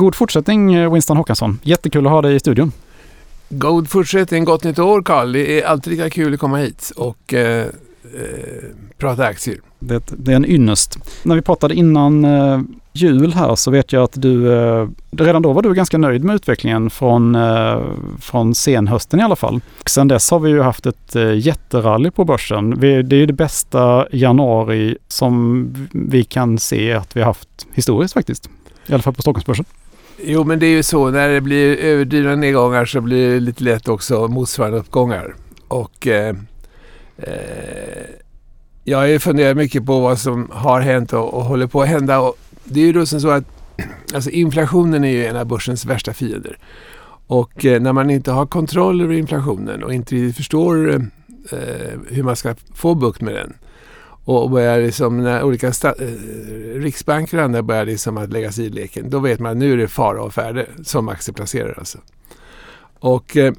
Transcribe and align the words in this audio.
god 0.00 0.14
fortsättning 0.14 0.74
eh, 0.74 0.92
Winston 0.92 1.16
Håkansson. 1.16 1.58
Jättekul 1.62 2.06
att 2.06 2.12
ha 2.12 2.22
dig 2.22 2.34
i 2.34 2.40
studion. 2.40 2.72
God 3.48 3.90
fortsättning, 3.90 4.44
gott 4.44 4.64
nytt 4.64 4.78
år 4.78 5.02
Karl. 5.02 5.32
Det 5.32 5.60
är 5.60 5.66
alltid 5.66 5.92
lika 5.92 6.10
kul 6.10 6.34
att 6.34 6.40
komma 6.40 6.56
hit 6.56 6.92
och 6.96 7.34
eh, 7.34 7.66
eh, 7.66 7.70
prata 8.98 9.24
aktier. 9.24 9.60
Det, 9.78 10.02
det, 10.16 10.32
är 10.32 10.36
en 10.36 10.46
ynnest. 10.46 10.98
När 11.22 11.34
vi 11.34 11.42
pratade 11.42 11.74
innan 11.74 12.24
eh, 12.24 12.60
jul 12.92 13.32
här 13.32 13.54
så 13.54 13.70
vet 13.70 13.92
jag 13.92 14.02
att 14.02 14.22
du, 14.22 14.52
eh, 14.52 14.88
redan 15.10 15.42
då 15.42 15.52
var 15.52 15.62
du 15.62 15.74
ganska 15.74 15.98
nöjd 15.98 16.24
med 16.24 16.34
utvecklingen 16.34 16.90
från, 16.90 17.34
eh, 17.34 17.82
från 18.20 18.54
senhösten 18.54 19.20
i 19.20 19.22
alla 19.22 19.36
fall. 19.36 19.60
Sen 19.86 20.08
dess 20.08 20.30
har 20.30 20.40
vi 20.40 20.50
ju 20.50 20.60
haft 20.60 20.86
ett 20.86 21.16
eh, 21.16 21.38
jätterally 21.38 22.10
på 22.10 22.24
börsen. 22.24 22.80
Vi, 22.80 23.02
det 23.02 23.16
är 23.16 23.26
det 23.26 23.32
bästa 23.32 24.06
januari 24.12 24.96
som 25.08 25.68
vi 25.92 26.24
kan 26.24 26.58
se 26.58 26.92
att 26.92 27.16
vi 27.16 27.20
har 27.20 27.26
haft 27.26 27.66
historiskt 27.74 28.14
faktiskt. 28.14 28.50
I 28.86 28.92
alla 28.92 29.02
fall 29.02 29.14
på 29.14 29.22
Stockholmsbörsen. 29.22 29.64
Jo, 30.24 30.44
men 30.44 30.58
det 30.58 30.66
är 30.66 30.70
ju 30.70 30.82
så. 30.82 31.10
När 31.10 31.28
det 31.28 31.40
blir 31.40 31.76
överdrivna 31.76 32.36
nedgångar 32.36 32.84
så 32.84 33.00
blir 33.00 33.30
det 33.30 33.40
lite 33.40 33.64
lätt 33.64 33.88
också 33.88 34.28
motsvarande 34.28 34.78
uppgångar. 34.78 35.34
Och 35.68 36.06
eh, 36.06 36.36
eh, 37.16 38.04
jag 38.84 38.98
har 38.98 39.06
ju 39.06 39.18
funderat 39.18 39.56
mycket 39.56 39.86
på 39.86 40.00
vad 40.00 40.18
som 40.18 40.48
har 40.52 40.80
hänt 40.80 41.12
och, 41.12 41.34
och 41.34 41.44
håller 41.44 41.66
på 41.66 41.82
att 41.82 41.88
hända. 41.88 42.20
Och 42.20 42.38
det 42.64 42.80
är 42.80 42.84
ju 42.84 42.92
då 42.92 43.06
som 43.06 43.20
så 43.20 43.30
att 43.30 43.44
alltså 44.14 44.30
inflationen 44.30 45.04
är 45.04 45.10
ju 45.10 45.26
en 45.26 45.36
av 45.36 45.46
börsens 45.46 45.84
värsta 45.84 46.12
fiender. 46.12 46.58
Och 47.26 47.64
eh, 47.64 47.80
när 47.80 47.92
man 47.92 48.10
inte 48.10 48.32
har 48.32 48.46
kontroll 48.46 49.00
över 49.00 49.14
inflationen 49.14 49.82
och 49.82 49.94
inte 49.94 50.32
förstår 50.32 50.90
eh, 50.94 51.00
hur 52.08 52.22
man 52.22 52.36
ska 52.36 52.54
få 52.74 52.94
bukt 52.94 53.20
med 53.20 53.34
den 53.34 53.54
och 54.36 54.50
börjar 54.50 54.80
liksom, 54.80 55.22
när 55.22 55.42
olika 55.42 55.66
eh, 55.66 55.92
riksbanker 56.74 57.38
och 57.38 57.44
andra 57.44 57.62
börjar 57.62 57.84
liksom 57.84 58.16
att 58.16 58.32
lägga 58.32 58.52
sig 58.52 58.66
i 58.66 58.68
leken, 58.68 59.10
då 59.10 59.18
vet 59.18 59.40
man 59.40 59.52
att 59.52 59.56
nu 59.56 59.72
är 59.72 59.76
det 59.76 59.88
fara 59.88 60.22
och 60.22 60.34
färde 60.34 60.66
som 60.84 61.08
aktieplacerare. 61.08 61.74
Alltså. 61.78 61.98
Och, 62.98 63.36
eh, 63.36 63.52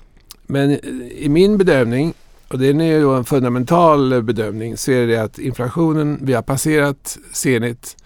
men 0.48 0.72
i 1.12 1.30
min 1.30 1.58
bedömning, 1.58 2.14
och 2.48 2.60
det 2.60 2.68
är 2.68 2.74
ju 2.84 3.18
en 3.18 3.26
fundamental 3.26 4.24
bedömning, 4.24 4.78
så 4.78 4.92
är 4.92 5.08
det 5.08 5.18
att 5.18 5.40
inflationen, 5.40 6.20
vi 6.22 6.34
har 6.34 6.42
passerat 6.42 7.18
Zenit 7.34 7.98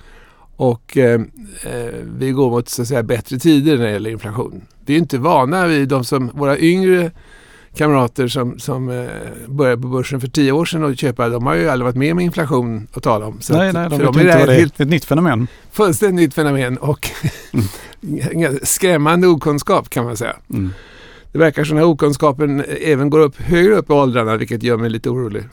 och 0.55 0.97
eh, 0.97 1.21
eh, 1.63 1.93
vi 2.17 2.31
går 2.31 2.49
mot 2.49 2.69
så 2.69 2.81
att 2.81 2.87
säga, 2.87 3.03
bättre 3.03 3.39
tider 3.39 3.77
när 3.77 3.85
det 3.85 3.91
gäller 3.91 4.09
inflation. 4.09 4.61
Vi 4.85 4.93
är 4.93 4.97
inte 4.97 5.17
vana 5.17 5.67
vid 5.67 5.87
de 5.87 6.03
som, 6.03 6.31
våra 6.33 6.59
yngre 6.59 7.11
kamrater 7.75 8.27
som, 8.27 8.59
som 8.59 8.89
eh, 8.89 9.05
började 9.47 9.81
på 9.81 9.87
börsen 9.87 10.21
för 10.21 10.27
tio 10.27 10.51
år 10.51 10.65
sedan 10.65 10.83
och 10.83 10.97
köpa, 10.97 11.29
de 11.29 11.45
har 11.45 11.55
ju 11.55 11.69
aldrig 11.69 11.85
varit 11.85 11.95
med 11.95 12.11
om 12.11 12.19
inflation 12.19 12.87
att 12.93 13.03
tala 13.03 13.25
om. 13.25 13.41
Så 13.41 13.57
nej, 13.57 13.73
nej, 13.73 13.89
de 13.89 13.97
vet 13.97 14.13
de 14.13 14.19
inte 14.19 14.37
vad 14.37 14.47
det 14.47 14.53
är. 14.53 14.59
Helt, 14.59 14.79
ett 14.79 14.87
nytt 14.87 15.05
fenomen. 15.05 15.47
Fullständigt 15.71 16.15
nytt 16.15 16.33
fenomen 16.33 16.77
och 16.77 17.09
mm. 17.53 18.57
skrämmande 18.63 19.27
okunskap 19.27 19.89
kan 19.89 20.05
man 20.05 20.17
säga. 20.17 20.35
Mm. 20.49 20.73
Det 21.31 21.39
verkar 21.39 21.63
som 21.63 21.77
att 21.77 21.83
okunskapen 21.83 22.63
även 22.81 23.09
går 23.09 23.19
upp 23.19 23.37
högre 23.37 23.75
upp 23.75 23.89
i 23.89 23.93
åldrarna, 23.93 24.37
vilket 24.37 24.63
gör 24.63 24.77
mig 24.77 24.89
lite 24.89 25.09
orolig. 25.09 25.43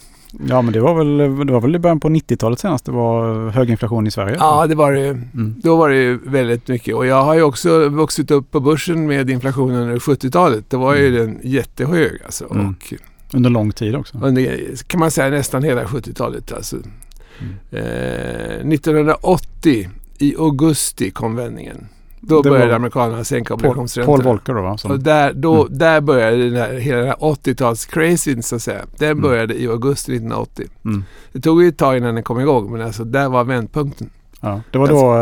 Ja, 0.49 0.63
men 0.63 0.73
det 0.73 0.81
var 0.81 0.95
väl, 0.95 1.19
det 1.47 1.53
var 1.53 1.61
väl 1.61 1.77
i 1.77 1.79
början 1.79 2.01
på 2.01 2.09
90-talet 2.09 2.61
senast 2.61 2.85
det 2.85 2.93
var 2.93 3.49
hög 3.51 3.71
inflation 3.71 4.07
i 4.07 4.11
Sverige? 4.11 4.37
Ja, 4.39 4.67
det 4.67 4.75
var 4.75 4.93
det 4.93 5.09
mm. 5.09 5.55
Då 5.63 5.77
var 5.77 5.89
det 5.89 5.97
ju 5.97 6.19
väldigt 6.25 6.69
mycket. 6.69 6.95
Och 6.95 7.07
jag 7.07 7.25
har 7.25 7.35
ju 7.35 7.43
också 7.43 7.89
vuxit 7.89 8.31
upp 8.31 8.51
på 8.51 8.61
börsen 8.61 9.07
med 9.07 9.31
inflationen 9.31 9.83
under 9.83 9.99
70-talet. 9.99 10.65
Då 10.69 10.79
var 10.79 10.95
ju 10.95 11.09
mm. 11.09 11.27
den 11.27 11.51
jättehög 11.51 12.19
alltså. 12.25 12.51
Mm. 12.51 12.69
Och 12.69 12.95
under 13.33 13.51
lång 13.51 13.73
tid 13.73 13.97
också? 13.97 14.19
Under, 14.23 14.67
kan 14.87 15.01
man 15.01 15.11
säga 15.11 15.31
nästan 15.31 15.63
hela 15.63 15.85
70-talet 15.85 16.53
alltså. 16.53 16.77
Mm. 16.77 17.55
Eh, 17.71 18.73
1980 18.73 19.91
i 20.19 20.37
augusti 20.39 21.11
kom 21.11 21.37
vändningen. 21.37 21.89
Då 22.25 22.43
det 22.43 22.51
började 22.51 22.77
amerikanerna 22.77 23.25
sänka 23.25 23.55
obligationsräntorna. 23.55 24.17
Paul 24.17 24.25
Volcker 24.25 24.55
då 24.55 24.63
va? 24.63 24.79
Som... 24.79 24.91
Och 24.91 24.99
där, 24.99 25.33
då, 25.33 25.67
mm. 25.67 25.79
där 25.79 26.01
började 26.01 26.51
den 26.51 26.57
här, 26.57 26.73
hela 26.73 26.99
den 26.99 27.07
här 27.07 27.17
80-tals-crazyn 27.17 28.43
så 28.43 28.57
att 28.57 28.63
säga. 28.63 28.81
Den 28.99 29.11
mm. 29.11 29.23
började 29.23 29.55
i 29.63 29.69
augusti 29.69 30.13
1980. 30.13 30.67
Mm. 30.85 31.05
Det 31.33 31.41
tog 31.41 31.63
ju 31.63 31.69
ett 31.69 31.79
tag 31.79 31.97
innan 31.97 32.15
den 32.15 32.25
kom 32.25 32.41
igång 32.41 32.73
men 32.73 32.83
alltså 32.83 33.05
där 33.05 33.29
var 33.29 33.45
vändpunkten. 33.45 34.11
Ja, 34.41 34.61
det 34.71 34.79
var 34.79 34.89
då 34.89 35.15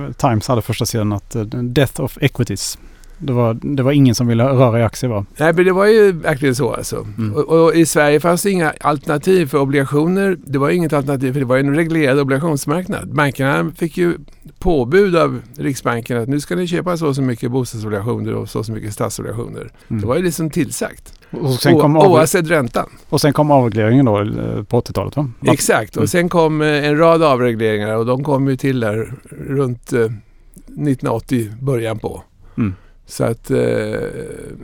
uh, 0.00 0.12
Times 0.12 0.48
hade 0.48 0.62
första 0.62 0.86
sidan 0.86 1.12
att 1.12 1.36
uh, 1.36 1.42
Death 1.44 2.00
of 2.00 2.18
Equities. 2.20 2.78
Det 3.18 3.32
var, 3.32 3.58
det 3.76 3.82
var 3.82 3.92
ingen 3.92 4.14
som 4.14 4.26
ville 4.26 4.44
röra 4.44 4.80
i 4.80 4.82
aktier 4.82 5.10
va? 5.10 5.26
Nej 5.36 5.52
men 5.52 5.64
det 5.64 5.72
var 5.72 5.86
ju 5.86 6.12
verkligen 6.12 6.54
så 6.54 6.74
alltså. 6.74 7.06
Mm. 7.18 7.34
Och, 7.34 7.48
och, 7.48 7.74
i 7.74 7.86
Sverige 7.86 8.20
fanns 8.20 8.42
det 8.42 8.50
inga 8.50 8.72
alternativ 8.80 9.46
för 9.46 9.58
obligationer. 9.58 10.38
Det 10.44 10.58
var 10.58 10.70
inget 10.70 10.92
alternativ 10.92 11.32
för 11.32 11.40
det 11.40 11.46
var 11.46 11.58
en 11.58 11.74
reglerad 11.74 12.20
obligationsmarknad. 12.20 13.14
Bankerna 13.14 13.72
fick 13.76 13.96
ju 13.96 14.14
påbud 14.58 15.16
av 15.16 15.40
Riksbanken 15.56 16.22
att 16.22 16.28
nu 16.28 16.40
ska 16.40 16.56
ni 16.56 16.66
köpa 16.66 16.96
så 16.96 17.06
och 17.06 17.16
så 17.16 17.22
mycket 17.22 17.50
bostadsobligationer 17.50 18.34
och 18.34 18.48
så 18.48 18.58
och 18.58 18.66
så 18.66 18.72
mycket 18.72 18.92
statsobligationer. 18.92 19.70
Mm. 19.88 20.00
Det 20.00 20.06
var 20.06 20.16
ju 20.16 20.22
liksom 20.22 20.50
tillsagt. 20.50 21.12
Och 21.30 21.52
sen 21.52 21.80
kom 21.80 21.96
o 21.96 22.00
oavsett 22.00 22.50
räntan. 22.50 22.88
Och 23.08 23.20
sen 23.20 23.32
kom 23.32 23.50
avregleringen 23.50 24.04
då 24.04 24.20
eh, 24.20 24.62
på 24.62 24.80
80-talet 24.80 25.16
va? 25.16 25.30
Exakt 25.46 25.90
och 25.90 26.00
mm. 26.00 26.08
sen 26.08 26.28
kom 26.28 26.62
eh, 26.62 26.84
en 26.84 26.98
rad 26.98 27.22
avregleringar 27.22 27.96
och 27.96 28.06
de 28.06 28.24
kom 28.24 28.48
ju 28.48 28.56
till 28.56 28.80
där 28.80 29.12
runt 29.48 29.92
1980 29.92 31.48
eh, 31.50 31.64
början 31.64 31.98
på. 31.98 32.22
Mm. 32.58 32.74
Så 33.06 33.24
att 33.24 33.50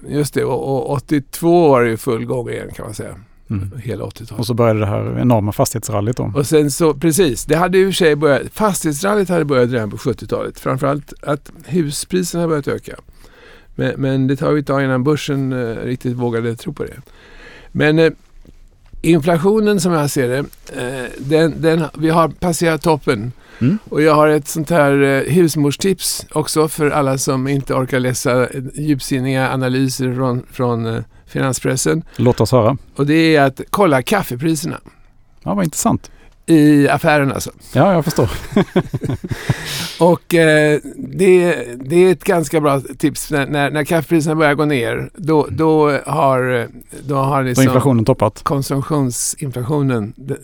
just 0.09 0.35
det 0.35 0.45
och 0.45 0.91
82 0.91 1.69
var 1.69 1.83
det 1.83 1.91
ju 1.91 1.97
full 1.97 2.25
gång 2.25 2.49
igen 2.49 2.71
kan 2.75 2.85
man 2.85 2.95
säga. 2.95 3.17
Mm. 3.51 3.71
Hela 3.83 4.05
80-talet. 4.05 4.33
Och 4.39 4.47
så 4.47 4.55
började 4.55 4.81
det 4.81 4.87
här 4.87 5.19
enorma 5.21 5.53
fastighetsrallyt 5.53 6.17
då. 6.17 6.33
Och 6.37 6.47
sen 6.47 6.71
så, 6.71 6.95
precis. 6.95 7.45
Det 7.45 7.57
hade 7.57 7.79
i 7.79 7.85
och 7.85 7.89
för 7.89 7.93
sig 7.93 8.17
börjat, 8.17 8.43
fastighetsrallyt 8.53 9.29
hade 9.29 9.45
börjat 9.45 9.71
redan 9.71 9.91
på 9.91 9.97
70-talet. 9.97 10.61
Framförallt 10.61 11.13
att 11.23 11.53
huspriserna 11.67 12.49
börjat 12.49 12.69
öka. 12.69 12.97
Men, 13.75 13.95
men 14.01 14.27
det 14.27 14.37
tar 14.37 14.53
ju 14.53 14.59
ett 14.59 14.67
tag 14.67 14.85
innan 14.85 15.05
börsen 15.05 15.53
eh, 15.53 15.77
riktigt 15.77 16.17
vågade 16.17 16.57
tro 16.57 16.73
på 16.73 16.85
det. 16.85 16.97
Men 17.73 17.99
eh, 17.99 18.13
inflationen 19.03 19.81
som 19.81 19.93
jag 19.93 20.11
ser 20.11 20.29
det, 20.29 20.39
eh, 20.39 21.11
den, 21.19 21.63
den, 21.63 21.85
vi 21.99 22.11
har 22.11 22.29
passerat 22.29 22.83
toppen. 22.83 23.33
Mm. 23.59 23.79
Och 23.89 24.03
jag 24.03 24.15
har 24.15 24.29
ett 24.29 24.49
sånt 24.49 24.71
här 24.71 25.03
eh, 25.03 25.33
husmorstips 25.33 26.27
också 26.33 26.69
för 26.69 26.91
alla 26.91 27.19
som 27.19 27.49
inte 27.49 27.75
orkar 27.75 28.01
läsa 28.01 28.49
djupsinniga 28.75 29.51
analyser 29.53 30.15
från, 30.15 30.47
från 30.51 30.87
eh, 30.87 31.03
finanspressen. 31.27 32.03
Låt 32.17 32.41
oss 32.41 32.53
höra. 32.53 32.77
Och 32.97 33.07
det 33.07 33.37
är 33.37 33.43
att 33.43 33.61
kolla 33.71 34.03
kaffepriserna. 34.03 34.81
Ja, 35.43 35.55
vad 35.55 35.65
intressant. 35.65 36.11
I 36.47 36.89
affären 36.89 37.33
alltså. 37.33 37.51
Ja, 37.75 37.93
jag 37.93 38.05
förstår. 38.05 38.31
och 40.01 40.35
eh, 40.35 40.81
det, 40.97 41.65
det 41.85 41.97
är 41.97 42.13
ett 42.13 42.25
ganska 42.25 42.61
bra 42.61 42.81
tips. 42.81 43.31
När, 43.31 43.47
när, 43.47 43.71
när 43.71 43.85
kaffepriserna 43.85 44.35
börjar 44.35 44.55
gå 44.55 44.65
ner, 44.65 45.11
då, 45.15 45.47
då 45.51 45.99
har, 46.07 46.69
då 47.07 47.15
har 47.15 47.43
liksom 47.43 47.65
då 47.65 47.71
inflationen 47.71 48.05
toppat? 48.05 48.43
Konsumtionsinflationen, 48.43 50.13
den, 50.17 50.39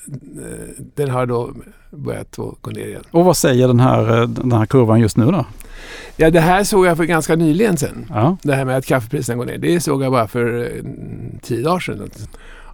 den 0.94 1.10
har 1.10 1.26
då 1.26 1.50
börjat 1.90 2.36
gå 2.60 2.70
ner 2.70 2.86
igen. 2.86 3.02
Och 3.10 3.24
vad 3.24 3.36
säger 3.36 3.68
den 3.68 3.80
här, 3.80 4.26
den 4.26 4.52
här 4.52 4.66
kurvan 4.66 5.00
just 5.00 5.16
nu 5.16 5.26
då? 5.26 5.46
Ja, 6.16 6.30
det 6.30 6.40
här 6.40 6.64
såg 6.64 6.86
jag 6.86 6.96
för 6.96 7.04
ganska 7.04 7.36
nyligen 7.36 7.76
sen. 7.76 8.06
Ja. 8.08 8.36
Det 8.42 8.54
här 8.54 8.64
med 8.64 8.76
att 8.76 8.86
kaffepriserna 8.86 9.36
går 9.36 9.44
ner. 9.44 9.58
Det 9.58 9.80
såg 9.80 10.02
jag 10.02 10.12
bara 10.12 10.28
för 10.28 10.64
eh, 10.64 10.82
tio 11.42 11.62
dagar 11.62 11.80
sedan. 11.80 12.10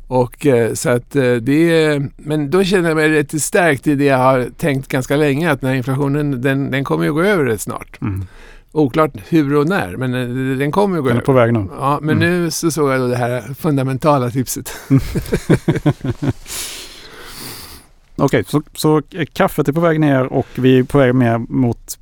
Och 0.07 0.47
eh, 0.47 0.75
så 0.75 0.91
att 0.91 1.17
eh, 1.17 1.33
det 1.33 2.03
men 2.17 2.51
då 2.51 2.65
känner 2.65 2.89
jag 2.89 2.97
mig 2.97 3.09
lite 3.09 3.41
stärkt 3.41 3.87
i 3.87 3.95
det 3.95 4.05
jag 4.05 4.19
har 4.19 4.49
tänkt 4.57 4.89
ganska 4.89 5.17
länge 5.17 5.51
att 5.51 5.63
när 5.63 5.75
inflationen 5.75 6.43
den, 6.43 6.71
den 6.71 6.85
kommer 6.85 7.05
ju 7.05 7.13
gå 7.13 7.23
över 7.23 7.45
rätt 7.45 7.61
snart. 7.61 8.01
Mm. 8.01 8.27
Oklart 8.73 9.13
hur 9.29 9.57
och 9.57 9.69
när, 9.69 9.97
men 9.97 10.13
den 10.59 10.73
kommer 10.73 10.97
ju 10.97 11.03
gå 11.03 11.09
den 11.09 11.17
över. 11.17 11.23
Den 11.23 11.23
är 11.23 11.27
på 11.27 11.33
väg 11.33 11.53
nu. 11.53 11.67
Ja, 11.81 11.99
men 12.03 12.17
mm. 12.17 12.43
nu 12.43 12.51
så 12.51 12.71
såg 12.71 12.91
jag 12.91 13.01
då 13.01 13.09
det 13.09 13.17
här 13.17 13.55
fundamentala 13.59 14.31
tipset. 14.31 14.73
Okej, 18.17 18.41
okay, 18.41 18.45
så, 18.45 18.63
så 18.75 19.03
kaffet 19.33 19.69
är 19.69 19.73
på 19.73 19.81
väg 19.81 20.01
ner 20.01 20.33
och 20.33 20.47
vi 20.55 20.79
är 20.79 20.83
på 20.83 20.99
väg 20.99 21.15
mer 21.15 21.39
mot, 21.39 21.99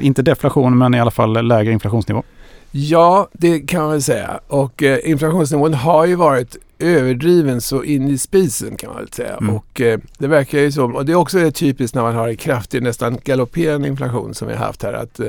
inte 0.00 0.22
deflation, 0.22 0.78
men 0.78 0.94
i 0.94 1.00
alla 1.00 1.10
fall 1.10 1.46
lägre 1.46 1.72
inflationsnivå. 1.72 2.22
Ja, 2.70 3.28
det 3.32 3.60
kan 3.60 3.82
man 3.82 3.90
väl 3.90 4.02
säga. 4.02 4.40
Och 4.46 4.82
eh, 4.82 5.10
inflationsnivån 5.10 5.74
har 5.74 6.06
ju 6.06 6.14
varit 6.14 6.56
överdriven 6.78 7.60
så 7.60 7.84
in 7.84 8.08
i 8.08 8.18
spisen 8.18 8.76
kan 8.76 8.90
man 8.90 8.98
väl 8.98 9.12
säga. 9.12 9.36
Mm. 9.36 9.54
Och 9.54 9.80
eh, 9.80 10.00
det 10.18 10.26
verkar 10.26 10.58
ju 10.58 10.72
som, 10.72 10.94
och 10.94 11.04
det 11.06 11.12
är 11.12 11.16
också 11.16 11.50
typiskt 11.50 11.94
när 11.94 12.02
man 12.02 12.14
har 12.14 12.28
en 12.28 12.36
kraftig, 12.36 12.82
nästan 12.82 13.18
galopperande 13.24 13.88
inflation 13.88 14.34
som 14.34 14.48
vi 14.48 14.54
har 14.54 14.66
haft 14.66 14.82
här, 14.82 14.92
att 14.92 15.20
eh, 15.20 15.28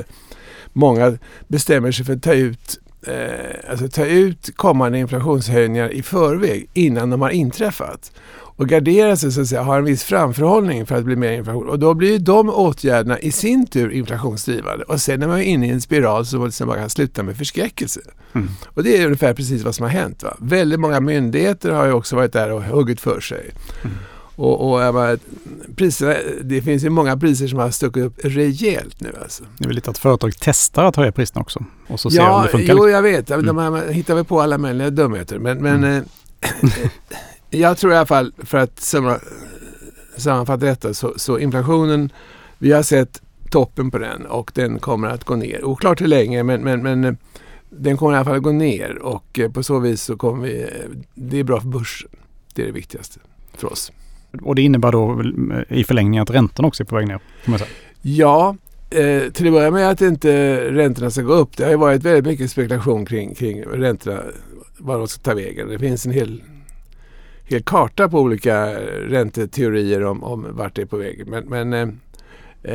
många 0.72 1.18
bestämmer 1.48 1.92
sig 1.92 2.04
för 2.04 2.12
att 2.12 2.22
ta 2.22 2.32
ut 2.32 2.80
eh, 3.06 3.70
alltså 3.70 3.88
ta 3.88 4.04
ut 4.04 4.56
kommande 4.56 4.98
inflationshöjningar 4.98 5.88
i 5.88 6.02
förväg 6.02 6.68
innan 6.72 7.10
de 7.10 7.22
har 7.22 7.30
inträffat 7.30 8.12
och 8.56 8.68
gardera 8.68 9.16
sig 9.16 9.32
så 9.32 9.40
att 9.40 9.48
säga, 9.48 9.62
ha 9.62 9.76
en 9.76 9.84
viss 9.84 10.04
framförhållning 10.04 10.86
för 10.86 10.96
att 10.96 11.04
bli 11.04 11.16
mer 11.16 11.32
inflation. 11.32 11.68
Och 11.68 11.78
då 11.78 11.94
blir 11.94 12.12
ju 12.12 12.18
de 12.18 12.50
åtgärderna 12.50 13.18
i 13.18 13.32
sin 13.32 13.66
tur 13.66 13.90
inflationsdrivande. 13.90 14.84
Och 14.84 15.00
sen 15.00 15.22
är 15.22 15.26
man 15.26 15.42
inne 15.42 15.66
i 15.66 15.70
en 15.70 15.80
spiral 15.80 16.26
som 16.26 16.44
liksom 16.44 16.68
bara 16.68 16.78
kan 16.78 16.90
sluta 16.90 17.22
med 17.22 17.36
förskräckelse. 17.36 18.00
Mm. 18.32 18.48
Och 18.66 18.82
det 18.82 18.98
är 18.98 19.04
ungefär 19.04 19.34
precis 19.34 19.62
vad 19.62 19.74
som 19.74 19.82
har 19.82 19.90
hänt. 19.90 20.22
Va? 20.22 20.36
Väldigt 20.38 20.80
många 20.80 21.00
myndigheter 21.00 21.70
har 21.70 21.86
ju 21.86 21.92
också 21.92 22.16
varit 22.16 22.32
där 22.32 22.52
och 22.52 22.62
huggit 22.62 23.00
för 23.00 23.20
sig. 23.20 23.50
Mm. 23.82 23.96
Och, 24.36 24.60
och 24.60 24.94
bara, 24.94 25.16
priserna, 25.76 26.14
det 26.42 26.62
finns 26.62 26.84
ju 26.84 26.90
många 26.90 27.16
priser 27.16 27.46
som 27.46 27.58
har 27.58 27.70
stuckit 27.70 28.04
upp 28.04 28.14
rejält 28.24 29.00
nu 29.00 29.12
alltså. 29.22 29.44
Det 29.58 29.64
är 29.64 29.68
väl 29.68 29.74
lite 29.74 29.90
att 29.90 29.98
företag 29.98 30.32
testar 30.40 30.84
att 30.84 30.96
höja 30.96 31.12
priserna 31.12 31.40
också 31.40 31.64
och 31.86 32.00
så 32.00 32.10
ser 32.10 32.30
om 32.30 32.42
det 32.42 32.48
funkar. 32.48 32.74
jo 32.76 32.88
jag 32.88 33.02
vet. 33.02 33.30
Mm. 33.30 33.46
De 33.46 33.58
här, 33.58 33.92
hittar 33.92 34.14
väl 34.14 34.24
på 34.24 34.40
alla 34.40 34.58
möjliga 34.58 34.90
dumheter. 34.90 35.38
Men, 35.38 35.58
men 35.58 35.84
Mm. 35.84 36.04
jag 37.50 37.78
tror 37.78 37.92
i 37.92 37.96
alla 37.96 38.06
fall, 38.06 38.32
för 38.38 38.58
att 38.58 38.80
samma- 38.80 39.20
sammanfatta 40.16 40.66
detta, 40.66 40.94
så, 40.94 41.14
så 41.16 41.38
inflationen, 41.38 42.12
vi 42.58 42.72
har 42.72 42.82
sett 42.82 43.22
toppen 43.50 43.90
på 43.90 43.98
den 43.98 44.26
och 44.26 44.50
den 44.54 44.78
kommer 44.78 45.08
att 45.08 45.24
gå 45.24 45.36
ner. 45.36 45.64
Oklart 45.64 46.00
hur 46.00 46.06
länge, 46.06 46.42
men, 46.42 46.62
men, 46.62 46.82
men 46.82 47.04
eh, 47.04 47.12
den 47.70 47.96
kommer 47.96 48.12
i 48.12 48.16
alla 48.16 48.24
fall 48.24 48.36
att 48.36 48.42
gå 48.42 48.52
ner 48.52 48.98
och 48.98 49.38
eh, 49.38 49.50
på 49.50 49.62
så 49.62 49.78
vis 49.78 50.02
så 50.02 50.16
kommer 50.16 50.46
vi, 50.46 50.62
eh, 50.62 50.68
det 51.14 51.38
är 51.38 51.44
bra 51.44 51.60
för 51.60 51.68
börsen. 51.68 52.10
Det 52.54 52.62
är 52.62 52.66
det 52.66 52.72
viktigaste 52.72 53.20
för 53.56 53.72
oss. 53.72 53.92
Och 54.42 54.54
det 54.54 54.62
innebär 54.62 54.92
då 54.92 55.22
i 55.68 55.84
förlängningen 55.84 56.22
att 56.22 56.30
räntorna 56.30 56.68
också 56.68 56.82
är 56.82 56.84
på 56.84 56.96
väg 56.96 57.08
ner. 57.08 57.20
Ja, 58.02 58.56
eh, 58.90 59.22
till 59.32 59.46
att 59.46 59.52
börja 59.52 59.70
med 59.70 59.90
att 59.90 60.00
inte 60.00 60.56
räntorna 60.70 61.10
ska 61.10 61.22
gå 61.22 61.32
upp. 61.32 61.56
Det 61.56 61.64
har 61.64 61.70
ju 61.70 61.76
varit 61.76 62.02
väldigt 62.02 62.24
mycket 62.24 62.50
spekulation 62.50 63.06
kring, 63.06 63.34
kring 63.34 63.62
räntorna, 63.62 64.22
var 64.78 64.98
de 64.98 65.08
ska 65.08 65.22
ta 65.22 65.34
vägen. 65.34 65.68
Det 65.68 65.78
finns 65.78 66.06
en 66.06 66.12
hel, 66.12 66.42
hel 67.48 67.62
karta 67.62 68.08
på 68.08 68.20
olika 68.20 68.66
ränteteorier 69.08 70.04
om, 70.04 70.24
om 70.24 70.46
vart 70.50 70.74
det 70.74 70.82
är 70.82 70.86
på 70.86 70.96
väg. 70.96 71.26
Men, 71.26 71.44
men 71.44 71.72
eh, 71.72 71.88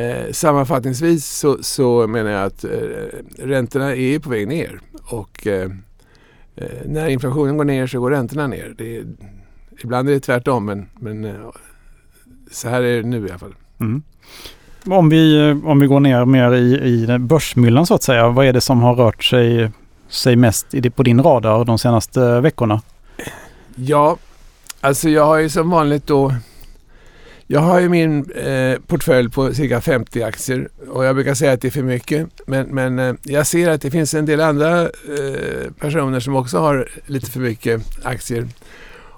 eh, 0.00 0.32
sammanfattningsvis 0.32 1.26
så, 1.26 1.58
så 1.60 2.06
menar 2.06 2.30
jag 2.30 2.44
att 2.44 2.64
eh, 2.64 2.70
räntorna 3.38 3.96
är 3.96 4.18
på 4.18 4.30
väg 4.30 4.48
ner. 4.48 4.80
Och 5.04 5.46
eh, 5.46 5.70
eh, 6.56 6.68
när 6.86 7.08
inflationen 7.08 7.56
går 7.56 7.64
ner 7.64 7.86
så 7.86 8.00
går 8.00 8.10
räntorna 8.10 8.46
ner. 8.46 8.74
Är, 8.78 9.04
ibland 9.82 10.08
är 10.08 10.12
det 10.12 10.20
tvärtom 10.20 10.64
men, 10.64 10.88
men 11.00 11.24
eh, 11.24 11.32
så 12.50 12.68
här 12.68 12.82
är 12.82 13.02
det 13.02 13.08
nu 13.08 13.26
i 13.26 13.30
alla 13.30 13.38
fall. 13.38 13.54
Mm. 13.80 14.02
Om, 14.86 15.08
vi, 15.08 15.48
eh, 15.48 15.68
om 15.68 15.80
vi 15.80 15.86
går 15.86 16.00
ner 16.00 16.24
mer 16.24 16.52
i, 16.52 16.74
i 16.74 17.18
börsmyllan 17.18 17.86
så 17.86 17.94
att 17.94 18.02
säga. 18.02 18.28
Vad 18.28 18.46
är 18.46 18.52
det 18.52 18.60
som 18.60 18.82
har 18.82 18.94
rört 18.94 19.24
sig, 19.24 19.70
sig 20.08 20.36
mest 20.36 20.66
på 20.96 21.02
din 21.02 21.22
radar 21.22 21.64
de 21.64 21.78
senaste 21.78 22.40
veckorna? 22.40 22.80
Ja, 23.74 24.16
alltså 24.82 25.08
jag 25.08 25.24
har 25.24 25.38
ju 25.38 25.48
som 25.48 25.70
vanligt 25.70 26.06
då 26.06 26.34
jag 27.46 27.60
har 27.60 27.80
ju 27.80 27.88
min 27.88 28.30
eh, 28.30 28.78
portfölj 28.86 29.30
på 29.30 29.54
cirka 29.54 29.80
50 29.80 30.22
aktier 30.22 30.68
och 30.88 31.04
jag 31.04 31.14
brukar 31.14 31.34
säga 31.34 31.52
att 31.52 31.60
det 31.60 31.68
är 31.68 31.70
för 31.70 31.82
mycket. 31.82 32.26
Men, 32.46 32.66
men 32.66 32.98
eh, 32.98 33.14
jag 33.22 33.46
ser 33.46 33.70
att 33.70 33.82
det 33.82 33.90
finns 33.90 34.14
en 34.14 34.26
del 34.26 34.40
andra 34.40 34.82
eh, 34.82 35.70
personer 35.80 36.20
som 36.20 36.36
också 36.36 36.58
har 36.58 36.88
lite 37.06 37.30
för 37.30 37.40
mycket 37.40 37.82
aktier. 38.02 38.48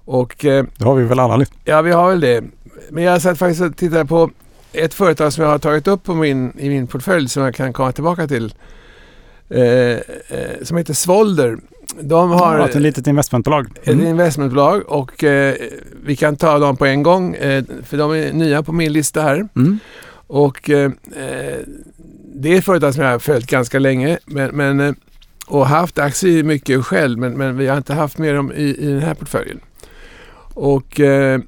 Och 0.04 0.44
eh, 0.44 0.64
Det 0.76 0.84
har 0.84 0.94
vi 0.94 1.04
väl 1.04 1.18
alla 1.18 1.36
lite. 1.36 1.52
ja, 1.64 1.82
vi 1.82 1.90
har 1.92 2.10
väl 2.10 2.20
det. 2.20 2.44
Men 2.90 3.04
jag 3.04 3.22
satt 3.22 3.38
faktiskt 3.38 3.62
och 3.62 3.76
tittade 3.76 4.04
på 4.04 4.30
ett 4.72 4.94
företag 4.94 5.32
som 5.32 5.44
jag 5.44 5.50
har 5.50 5.58
tagit 5.58 5.88
upp 5.88 6.04
på 6.04 6.14
min, 6.14 6.52
i 6.58 6.68
min 6.68 6.86
portfölj 6.86 7.28
som 7.28 7.42
jag 7.42 7.54
kan 7.54 7.72
komma 7.72 7.92
tillbaka 7.92 8.28
till. 8.28 8.54
Eh, 9.48 9.62
eh, 9.62 9.98
som 10.62 10.76
heter 10.76 10.94
Svolder. 10.94 11.58
De 12.00 12.30
har... 12.30 12.58
Ja, 12.58 12.68
ett 12.68 12.74
litet 12.74 13.06
investmentbolag. 13.06 13.66
Ett 13.82 13.88
Mm. 13.88 14.06
investmentbolag 14.06 14.82
och 14.88 15.24
eh, 15.24 15.54
vi 16.04 16.16
kan 16.16 16.36
ta 16.36 16.58
dem 16.58 16.76
på 16.76 16.86
en 16.86 17.02
gång 17.02 17.34
eh, 17.34 17.64
för 17.84 17.96
de 17.96 18.12
är 18.12 18.32
nya 18.32 18.62
på 18.62 18.72
min 18.72 18.92
lista 18.92 19.22
här. 19.22 19.48
Mm. 19.56 19.78
Och 20.26 20.70
eh, 20.70 20.90
eh, 21.16 21.58
det 22.34 22.52
är 22.52 22.58
ett 22.58 22.64
företag 22.64 22.94
som 22.94 23.04
jag 23.04 23.10
har 23.10 23.18
följt 23.18 23.46
ganska 23.46 23.78
länge 23.78 24.18
men, 24.26 24.50
men, 24.56 24.80
eh, 24.80 24.94
och 25.46 25.66
haft 25.66 25.98
aktier 25.98 26.38
i 26.38 26.42
mycket 26.42 26.84
själv 26.86 27.18
men, 27.18 27.32
men 27.32 27.56
vi 27.56 27.66
har 27.66 27.76
inte 27.76 27.94
haft 27.94 28.18
med 28.18 28.34
dem 28.34 28.52
i, 28.52 28.62
i 28.62 28.86
den 28.86 29.02
här 29.02 29.14
portföljen. 29.14 29.60
Och, 30.54 31.00
eh, 31.00 31.40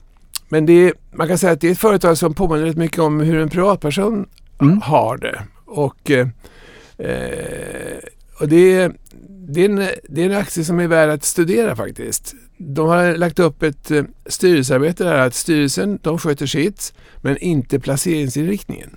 men 0.48 0.66
det 0.66 0.72
är, 0.72 0.92
man 1.12 1.28
kan 1.28 1.38
säga 1.38 1.52
att 1.52 1.60
det 1.60 1.68
är 1.68 1.72
ett 1.72 1.78
företag 1.78 2.18
som 2.18 2.34
påminner 2.34 2.64
rätt 2.66 2.76
mycket 2.76 2.98
om 2.98 3.20
hur 3.20 3.38
en 3.38 3.48
privatperson 3.50 4.26
Mm. 4.60 4.80
har 4.82 5.16
det. 5.16 5.42
Och, 5.66 6.10
och 8.40 8.48
det, 8.48 8.74
är, 8.74 8.92
det, 9.48 9.60
är 9.60 9.68
en, 9.68 9.88
det 10.08 10.22
är 10.22 10.30
en 10.30 10.36
aktie 10.36 10.64
som 10.64 10.80
är 10.80 10.86
värd 10.86 11.10
att 11.10 11.24
studera 11.24 11.76
faktiskt. 11.76 12.34
De 12.56 12.88
har 12.88 13.14
lagt 13.16 13.38
upp 13.38 13.62
ett 13.62 13.90
eh, 13.90 14.04
styrelsearbete 14.26 15.04
där 15.04 15.18
att 15.18 15.34
styrelsen 15.34 15.98
de 16.02 16.18
sköter 16.18 16.46
sitt 16.46 16.94
men 17.20 17.38
inte 17.38 17.80
placeringsinriktningen. 17.80 18.96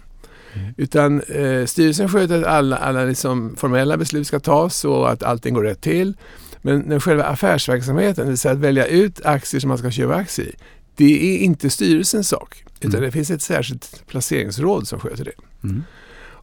Mm. 0.54 0.74
Utan 0.78 1.22
eh, 1.22 1.66
styrelsen 1.66 2.10
sköter 2.10 2.40
att 2.40 2.48
alla, 2.48 2.78
alla 2.78 3.06
liksom 3.06 3.56
formella 3.58 3.98
beslut 3.98 4.28
ska 4.28 4.40
tas 4.40 4.86
och 4.86 5.12
att 5.12 5.24
allting 5.24 5.54
går 5.54 5.64
rätt 5.64 5.82
till. 5.82 6.18
Men 6.62 6.90
den 6.90 7.02
själva 7.02 7.24
affärsverksamheten, 7.24 8.26
det 8.26 8.30
vill 8.30 8.38
säga 8.38 8.52
att 8.52 8.60
välja 8.60 8.86
ut 8.86 9.26
aktier 9.26 9.62
som 9.62 9.68
man 9.68 9.78
ska 9.78 9.92
köpa 9.92 10.16
aktier 10.16 10.48
i, 10.48 10.56
det 10.96 11.36
är 11.36 11.38
inte 11.38 11.70
styrelsens 11.70 12.30
sak. 12.30 12.64
Utan 12.80 12.92
Mm. 12.92 13.02
det 13.02 13.12
finns 13.12 13.32
ett 13.32 13.42
särskilt 13.42 14.04
placeringsråd 14.08 14.88
som 14.88 15.00
sköter 15.00 15.24
det. 15.26 15.32
Mm. 15.64 15.84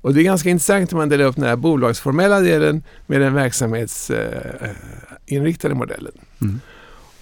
Och 0.01 0.15
det 0.15 0.21
är 0.21 0.25
ganska 0.25 0.51
intressant 0.51 0.93
om 0.93 0.99
man 0.99 1.09
delar 1.09 1.25
upp 1.25 1.37
den 1.37 1.45
här 1.45 1.57
bolagsformella 1.57 2.41
delen 2.41 2.83
med 3.07 3.21
den 3.21 3.35
verksamhetsinriktade 3.35 5.75
modellen. 5.75 6.13
Mm. 6.41 6.61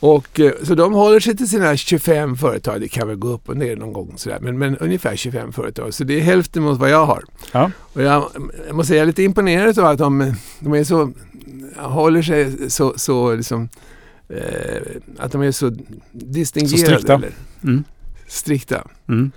Och, 0.01 0.41
eh, 0.41 0.53
så 0.63 0.75
de 0.75 0.93
håller 0.93 1.21
sig 1.21 1.37
till 1.37 1.49
sina 1.49 1.77
25 1.77 2.37
företag. 2.37 2.81
Det 2.81 2.89
kan 2.89 3.09
väl 3.09 3.17
gå 3.17 3.29
upp 3.29 3.49
och 3.49 3.57
ner 3.57 3.77
någon 3.77 3.93
gång 3.93 4.13
sådär, 4.17 4.39
men, 4.41 4.59
men 4.59 4.77
ungefär 4.79 5.17
25 5.17 5.53
företag. 5.53 5.95
Så 5.95 6.05
det 6.05 6.17
är 6.17 6.21
hälften 6.21 6.63
mot 6.63 6.79
vad 6.79 6.91
jag 6.91 7.07
har. 7.07 7.25
Ja. 7.53 7.71
Och 7.79 8.03
jag, 8.03 8.31
jag 8.67 8.77
måste 8.77 8.89
säga, 8.89 8.99
jag 8.99 9.03
är 9.03 9.07
lite 9.07 9.23
imponerad 9.23 9.79
av 9.79 9.85
att 9.87 9.99
de, 9.99 10.35
de 10.61 10.73
är 10.75 10.85
så, 10.85 11.13
håller 11.77 12.23
sig 12.23 12.71
så, 12.71 12.95
så 12.97 13.35
liksom, 13.35 13.69
eh, 14.29 14.83
att 15.19 15.33
de 15.33 15.43
är 15.43 15.53
så 15.53 15.77
distingerade. 16.13 16.87
Så 16.87 16.93
strikta. 16.97 17.15
Eller, 17.15 17.31
Mm. 17.65 17.85
strikta. 18.27 18.85
Mm. 19.09 19.31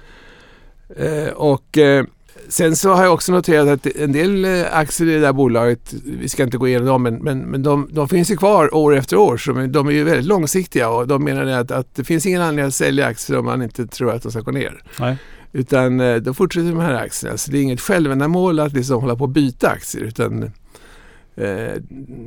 Eh, 0.95 1.27
och 1.29 1.77
eh, 1.77 2.05
sen 2.49 2.75
så 2.75 2.93
har 2.93 3.03
jag 3.03 3.13
också 3.13 3.31
noterat 3.31 3.67
att 3.67 3.95
en 3.95 4.11
del 4.11 4.45
eh, 4.45 4.65
aktier 4.71 5.07
i 5.09 5.13
det 5.13 5.19
där 5.19 5.33
bolaget, 5.33 5.93
vi 6.03 6.29
ska 6.29 6.43
inte 6.43 6.57
gå 6.57 6.67
igenom 6.67 6.87
dem, 6.87 7.03
men, 7.03 7.15
men, 7.15 7.39
men 7.39 7.63
de, 7.63 7.89
de 7.91 8.09
finns 8.09 8.31
ju 8.31 8.37
kvar 8.37 8.75
år 8.75 8.95
efter 8.95 9.17
år. 9.17 9.37
Så 9.37 9.51
de- 9.51 9.87
är 9.87 9.91
ju 9.91 10.03
väldigt 10.03 10.25
långsiktiga 10.25 10.89
och 10.89 11.07
de 11.07 11.23
menar 11.23 11.45
att, 11.47 11.71
att 11.71 11.95
det 11.95 12.03
finns 12.03 12.25
ingen 12.25 12.41
anledning 12.41 12.65
att 12.67 12.75
sälja 12.75 13.05
aktier 13.05 13.39
om 13.39 13.45
man 13.45 13.61
inte 13.61 13.87
tror 13.87 14.11
att 14.13 14.23
de 14.23 14.31
ska 14.31 14.41
gå 14.41 14.51
ner. 14.51 14.83
Nej. 14.99 15.17
Utan 15.51 15.99
eh, 15.99 16.15
då 16.15 16.33
fortsätter 16.33 16.69
de 16.69 16.79
här 16.79 16.93
aktierna. 16.93 17.37
Så 17.37 17.51
det 17.51 17.57
är 17.57 17.61
inget 17.61 17.81
självändamål 17.81 18.59
att 18.59 18.73
liksom 18.73 19.01
hålla 19.01 19.15
på 19.15 19.23
och 19.23 19.29
byta 19.29 19.69
aktier 19.69 20.03
utan 20.03 20.51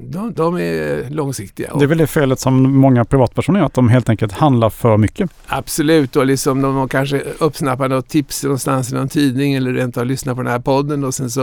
de, 0.08 0.32
de 0.36 0.56
är 0.56 1.10
långsiktiga. 1.10 1.76
Det 1.78 1.84
är 1.84 1.88
väl 1.88 1.98
det 1.98 2.06
felet 2.06 2.40
som 2.40 2.76
många 2.76 3.04
privatpersoner 3.04 3.60
gör, 3.60 3.66
att 3.66 3.74
de 3.74 3.88
helt 3.88 4.08
enkelt 4.08 4.32
handlar 4.32 4.70
för 4.70 4.96
mycket. 4.96 5.30
Absolut, 5.46 6.16
och 6.16 6.26
liksom 6.26 6.62
de 6.62 6.88
kanske 6.88 7.22
uppsnappar 7.38 7.88
något 7.88 8.08
tips 8.08 8.44
någonstans 8.44 8.92
i 8.92 8.94
någon 8.94 9.08
tidning 9.08 9.54
eller 9.54 9.72
rent 9.72 9.96
av 9.96 10.06
lyssnar 10.06 10.34
på 10.34 10.42
den 10.42 10.52
här 10.52 10.58
podden 10.58 11.04
och 11.04 11.14
sen 11.14 11.30
så 11.30 11.42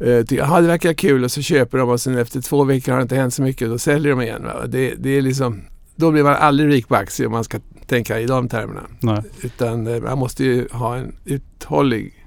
eh, 0.00 0.24
tycker 0.24 0.36
jag 0.36 0.62
det 0.62 0.68
verkar 0.68 0.92
kul 0.92 1.24
och 1.24 1.30
så 1.30 1.42
köper 1.42 1.78
de 1.78 1.88
och 1.88 2.00
sen 2.00 2.18
efter 2.18 2.40
två 2.40 2.64
veckor 2.64 2.92
har 2.92 2.98
det 2.98 3.02
inte 3.02 3.16
hänt 3.16 3.34
så 3.34 3.42
mycket 3.42 3.62
och 3.62 3.68
då 3.68 3.78
säljer 3.78 4.10
de 4.10 4.20
igen. 4.22 4.42
Det, 4.66 4.94
det 4.98 5.10
är 5.10 5.22
liksom, 5.22 5.62
då 5.96 6.10
blir 6.10 6.22
man 6.22 6.34
aldrig 6.34 6.70
rik 6.70 6.88
på 6.88 6.96
aktier 6.96 7.26
om 7.26 7.32
man 7.32 7.44
ska 7.44 7.58
tänka 7.86 8.20
i 8.20 8.26
de 8.26 8.48
termerna. 8.48 8.82
Nej. 9.00 9.22
Utan 9.42 9.86
eh, 9.86 10.02
man 10.02 10.18
måste 10.18 10.44
ju 10.44 10.68
ha 10.72 10.96
en 10.96 11.16
uthållig. 11.24 12.25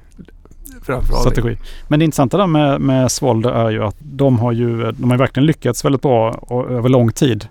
Strategi. 1.21 1.57
Men 1.87 1.99
det 1.99 2.05
intressanta 2.05 2.37
där 2.37 2.47
med, 2.47 2.81
med 2.81 3.11
Svolder 3.11 3.49
är 3.49 3.69
ju 3.69 3.83
att 3.83 3.95
de 3.99 4.39
har 4.39 4.51
ju 4.51 4.91
de 4.91 5.11
har 5.11 5.17
verkligen 5.17 5.45
lyckats 5.47 5.85
väldigt 5.85 6.01
bra 6.01 6.31
och, 6.31 6.71
över 6.71 6.89
lång 6.89 7.11
tid. 7.11 7.47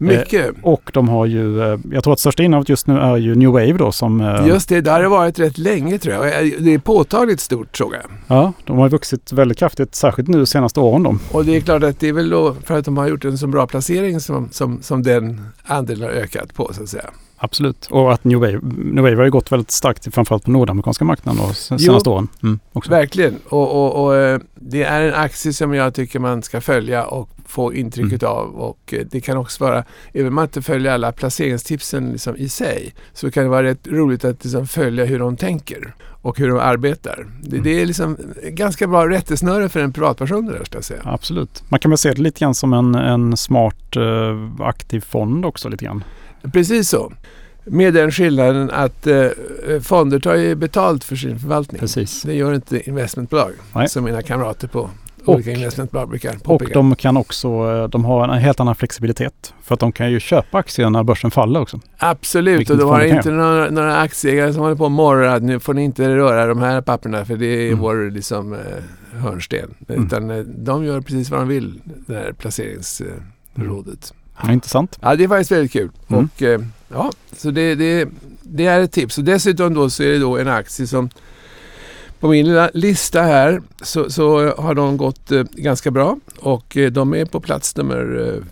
Mycket. 0.00 0.50
Och 0.62 0.90
de 0.94 1.08
har 1.08 1.26
ju, 1.26 1.62
eh, 1.62 1.78
jag 1.92 2.04
tror 2.04 2.12
att 2.12 2.18
största 2.20 2.42
innehavet 2.42 2.68
just 2.68 2.86
nu 2.86 2.98
är 2.98 3.16
ju 3.16 3.34
New 3.34 3.48
Wave 3.50 3.72
då 3.72 3.92
som... 3.92 4.20
eh, 4.20 4.46
Just 4.46 4.68
det, 4.68 4.80
det 4.80 4.90
har 4.90 5.02
det 5.02 5.08
varit 5.08 5.38
rätt 5.38 5.58
länge 5.58 5.98
tror 5.98 6.14
jag. 6.14 6.24
Och 6.56 6.62
Det 6.62 6.74
är 6.74 6.78
påtagligt 6.78 7.40
stort 7.40 7.72
tror 7.76 7.94
jag. 7.94 8.04
Ja, 8.26 8.52
de 8.64 8.78
har 8.78 8.88
vuxit 8.88 9.32
väldigt 9.32 9.58
kraftigt, 9.58 9.94
särskilt 9.94 10.28
nu 10.28 10.46
senaste 10.46 10.80
åren 10.80 11.02
då. 11.02 11.16
Och 11.32 11.44
det 11.44 11.56
är 11.56 11.60
klart 11.60 11.82
att 11.82 12.00
det 12.00 12.08
är 12.08 12.12
väl 12.12 12.30
då 12.30 12.54
för 12.64 12.78
att 12.78 12.84
de 12.84 12.96
har 12.96 13.08
gjort 13.08 13.24
en 13.24 13.38
så 13.38 13.46
bra 13.46 13.66
placering 13.66 14.20
som, 14.20 14.48
som, 14.52 14.82
som 14.82 15.02
den 15.02 15.40
andelen 15.64 16.02
har 16.02 16.10
ökat 16.10 16.54
på 16.54 16.70
så 16.74 16.82
att 16.82 16.88
säga. 16.88 17.10
Absolut. 17.40 17.86
Och 17.90 18.12
att 18.12 18.24
New 18.24 18.38
Wave, 18.40 18.60
New 18.62 19.04
Wave 19.04 19.16
har 19.16 19.24
ju 19.24 19.30
gått 19.30 19.52
väldigt 19.52 19.70
starkt 19.70 20.14
framförallt 20.14 20.44
på 20.44 20.50
nordamerikanska 20.50 21.04
marknaden 21.04 21.42
de 21.42 21.48
Jo. 21.70 21.78
senaste 21.78 22.10
åren. 22.10 22.28
Mm. 22.42 22.58
Verkligen. 22.88 23.34
Och, 23.48 23.70
och, 23.84 24.04
och 24.04 24.16
eh, 24.16 24.40
det 24.54 24.82
är 24.82 25.02
en 25.02 25.14
aktie 25.14 25.52
som 25.52 25.74
jag 25.74 25.94
tycker 25.94 26.18
man 26.18 26.42
ska 26.42 26.60
följa 26.60 27.04
och 27.06 27.28
få 27.46 27.74
intrycket 27.74 28.22
av. 28.22 28.54
Och 28.54 28.94
eh, 28.94 29.06
det 29.10 29.20
kan 29.20 29.36
också 29.36 29.64
vara, 29.64 29.84
även 30.12 30.26
om 30.28 30.34
man 30.34 30.44
inte 30.44 30.62
följer 30.62 30.92
alla 30.92 31.12
placeringstipsen 31.12 32.12
liksom 32.12 32.36
i 32.36 32.48
sig, 32.48 32.94
så 33.12 33.30
kan 33.30 33.42
det 33.42 33.48
vara 33.50 33.62
rätt 33.62 33.86
roligt 33.88 34.24
att 34.24 34.44
liksom 34.44 34.66
följa 34.66 35.04
hur 35.04 35.18
de 35.18 35.36
tänker 35.36 35.94
och 36.22 36.38
hur 36.38 36.48
de 36.48 36.58
arbetar. 36.58 37.26
Det, 37.42 37.48
Mm. 37.56 37.64
det 37.64 37.82
är 37.82 37.86
liksom 37.86 38.16
ganska 38.42 38.86
bra 38.86 39.08
rättesnöre 39.08 39.68
för 39.68 39.80
en 39.80 39.92
privatperson 39.92 40.46
det 40.46 40.52
där 40.58 40.64
ska 40.64 40.76
jag 40.76 40.84
säga. 40.84 41.00
Absolut. 41.04 41.62
Man 41.68 41.80
kan 41.80 41.90
väl 41.90 41.98
se 41.98 42.12
det 42.12 42.22
lite 42.22 42.40
grann 42.40 42.54
som 42.54 42.72
en, 42.72 42.94
en 42.94 43.36
smart 43.36 43.96
eh, 43.96 44.66
aktiv 44.66 45.00
fond 45.00 45.44
också 45.44 45.68
lite 45.68 45.84
grann. 45.84 46.04
Precis 46.52 46.88
så. 46.88 47.12
Med 47.64 47.94
den 47.94 48.10
skillnaden 48.12 48.70
att 48.70 49.06
eh, 49.06 49.26
fonder 49.82 50.18
tar 50.20 50.34
ju 50.34 50.54
betalt 50.54 51.04
för 51.04 51.16
sin 51.16 51.38
förvaltning. 51.38 51.78
Precis. 51.80 52.22
Det 52.22 52.34
gör 52.34 52.54
inte 52.54 52.88
investmentbolag 52.88 53.52
Nej. 53.74 53.88
som 53.88 54.04
mina 54.04 54.22
kamrater 54.22 54.68
på 54.68 54.90
olika 55.24 55.50
investmentbolag 55.50 56.08
brukar 56.08 56.34
Och 56.36 56.42
påpeka. 56.42 56.72
de 56.74 56.96
kan 56.96 57.16
också, 57.16 57.48
eh, 57.48 57.88
de 57.88 58.04
har 58.04 58.28
en 58.28 58.38
helt 58.38 58.60
annan 58.60 58.74
flexibilitet. 58.74 59.54
För 59.62 59.74
att 59.74 59.80
de 59.80 59.92
kan 59.92 60.10
ju 60.10 60.20
köpa 60.20 60.58
aktier 60.58 60.90
när 60.90 61.02
börsen 61.02 61.30
faller 61.30 61.60
också. 61.60 61.80
Absolut, 61.98 62.58
Vilket 62.60 62.72
och 62.72 62.78
de 62.78 62.88
har 62.90 63.00
inte 63.04 63.30
några, 63.30 63.70
några 63.70 64.00
aktieägare 64.00 64.52
som 64.52 64.62
håller 64.62 64.76
på 64.76 64.84
och 64.84 64.90
morrar 64.90 65.36
att 65.36 65.42
nu 65.42 65.60
får 65.60 65.74
ni 65.74 65.84
inte 65.84 66.08
röra 66.16 66.46
de 66.46 66.58
här 66.58 66.80
papperna 66.80 67.24
för 67.24 67.36
det 67.36 67.46
är 67.46 67.66
Mm. 67.68 67.78
vår 67.78 68.10
liksom, 68.10 68.52
eh, 68.52 68.58
hörnsten. 69.20 69.74
Mm. 69.88 70.06
Utan 70.06 70.30
eh, 70.30 70.36
de 70.38 70.84
gör 70.84 71.00
precis 71.00 71.30
vad 71.30 71.40
de 71.40 71.48
vill, 71.48 71.80
det 72.06 72.14
här 72.14 72.32
placeringsrådet. 72.32 74.14
Ja, 74.42 74.52
intressant. 74.52 74.98
Ja, 75.02 75.16
det 75.16 75.24
är 75.24 75.28
faktiskt 75.28 75.52
väldigt 75.52 75.72
kul. 75.72 75.90
Mm. 76.08 76.24
Och, 76.24 76.42
eh, 76.42 76.60
ja, 76.88 77.12
så 77.36 77.50
det, 77.50 77.74
det, 77.74 78.08
det 78.42 78.66
är 78.66 78.80
ett 78.80 78.92
tips. 78.92 79.18
Och 79.18 79.24
dessutom 79.24 79.74
då 79.74 79.90
så 79.90 80.02
är 80.02 80.08
det 80.08 80.18
då 80.18 80.38
en 80.38 80.48
aktie 80.48 80.86
som 80.86 81.10
på 82.20 82.28
min 82.28 82.46
lilla 82.46 82.70
lista 82.74 83.22
här 83.22 83.62
så, 83.82 84.10
så 84.10 84.54
har 84.56 84.74
de 84.74 84.96
gått 84.96 85.32
eh, 85.32 85.42
ganska 85.52 85.90
bra 85.90 86.18
och 86.38 86.76
eh, 86.76 86.90
de 86.90 87.14
är 87.14 87.24
på 87.24 87.40
plats 87.40 87.76
nummer 87.76 88.42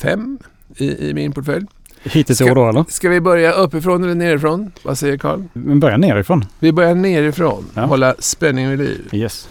fem 0.00 0.38
i, 0.76 1.08
i 1.08 1.14
min 1.14 1.32
portfölj. 1.32 1.66
Hittills 2.02 2.40
i 2.40 2.44
år 2.44 2.54
då 2.54 2.68
eller? 2.68 2.84
Ska 2.88 3.08
vi 3.08 3.20
börja 3.20 3.52
uppifrån 3.52 4.04
eller 4.04 4.14
nerifrån? 4.14 4.72
Vad 4.82 4.98
säger 4.98 5.18
Carl? 5.18 5.42
Men 5.52 5.80
börja 5.80 5.96
nerifrån. 5.96 6.44
Vi 6.58 6.72
börjar 6.72 6.94
nerifrån. 6.94 7.66
Ja. 7.74 7.84
Hålla 7.84 8.14
spänningen 8.18 8.70
vid 8.70 8.78
liv. 8.78 9.08
Yes. 9.12 9.48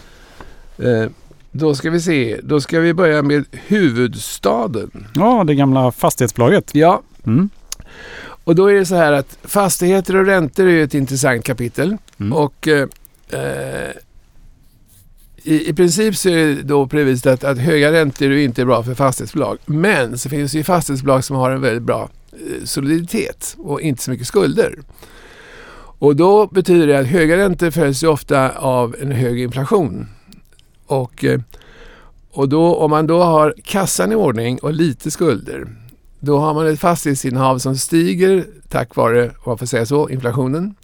Då 1.58 1.74
ska 1.74 1.90
vi 1.90 2.00
se. 2.00 2.40
Då 2.42 2.60
ska 2.60 2.80
vi 2.80 2.94
börja 2.94 3.22
med 3.22 3.44
huvudstaden. 3.52 5.06
Ja, 5.14 5.44
det 5.46 5.54
gamla 5.54 5.92
fastighetsbolaget. 5.92 6.70
Ja, 6.74 7.02
Mm. 7.26 7.48
och 8.44 8.54
då 8.54 8.66
är 8.66 8.74
det 8.74 8.86
så 8.86 8.94
här 8.94 9.12
att 9.12 9.38
fastigheter 9.44 10.16
och 10.16 10.26
räntor 10.26 10.66
är 10.66 10.70
ju 10.70 10.82
ett 10.82 10.94
intressant 10.94 11.44
kapitel. 11.44 11.96
Mm. 12.20 12.32
Och 12.32 12.68
eh, 12.68 12.88
eh, 13.30 13.90
i, 15.42 15.68
i 15.68 15.72
princip 15.74 16.16
så 16.16 16.28
är 16.28 16.36
det 16.46 16.62
då 16.62 16.86
på 16.86 16.96
det 16.96 17.04
viset 17.04 17.26
att, 17.32 17.44
att 17.44 17.58
höga 17.58 17.92
räntor 17.92 18.30
är 18.30 18.36
inte 18.36 18.64
bra 18.64 18.82
för 18.82 18.94
fastighetsbolag. 18.94 19.58
Men 19.66 20.18
så 20.18 20.28
finns 20.28 20.52
det 20.52 20.58
ju 20.58 20.64
fastighetsbolag 20.64 21.24
som 21.24 21.36
har 21.36 21.50
en 21.50 21.60
väldigt 21.60 21.82
bra 21.82 22.08
eh, 22.32 22.64
soliditet 22.64 23.56
och 23.58 23.80
inte 23.80 24.02
så 24.02 24.10
mycket 24.10 24.26
skulder. 24.26 24.78
Och 25.98 26.16
då 26.16 26.46
betyder 26.46 26.86
det 26.86 26.98
att 26.98 27.06
höga 27.06 27.36
räntor 27.36 27.70
följs 27.70 28.02
ju 28.04 28.06
ofta 28.08 28.50
av 28.50 28.96
en 29.02 29.12
hög 29.12 29.40
inflation. 29.40 30.08
Och, 30.86 31.24
eh, 31.24 31.40
och 32.32 32.48
då, 32.48 32.76
om 32.76 32.90
man 32.90 33.06
då 33.06 33.22
har 33.22 33.54
kassan 33.64 34.12
i 34.12 34.14
ordning 34.14 34.58
och 34.58 34.72
lite 34.72 35.10
skulder, 35.10 35.68
då 36.20 36.38
har 36.38 36.54
man 36.54 36.66
ett 36.66 36.80
fastighetsinnehav 36.80 37.58
som 37.58 37.76
stiger 37.76 38.44
tack 38.68 38.96
vare, 38.96 39.24
om 39.26 39.42
man 39.46 39.58
får 39.58 39.66
säga 39.66 39.86
så, 39.86 40.08
inflationen. 40.08 40.74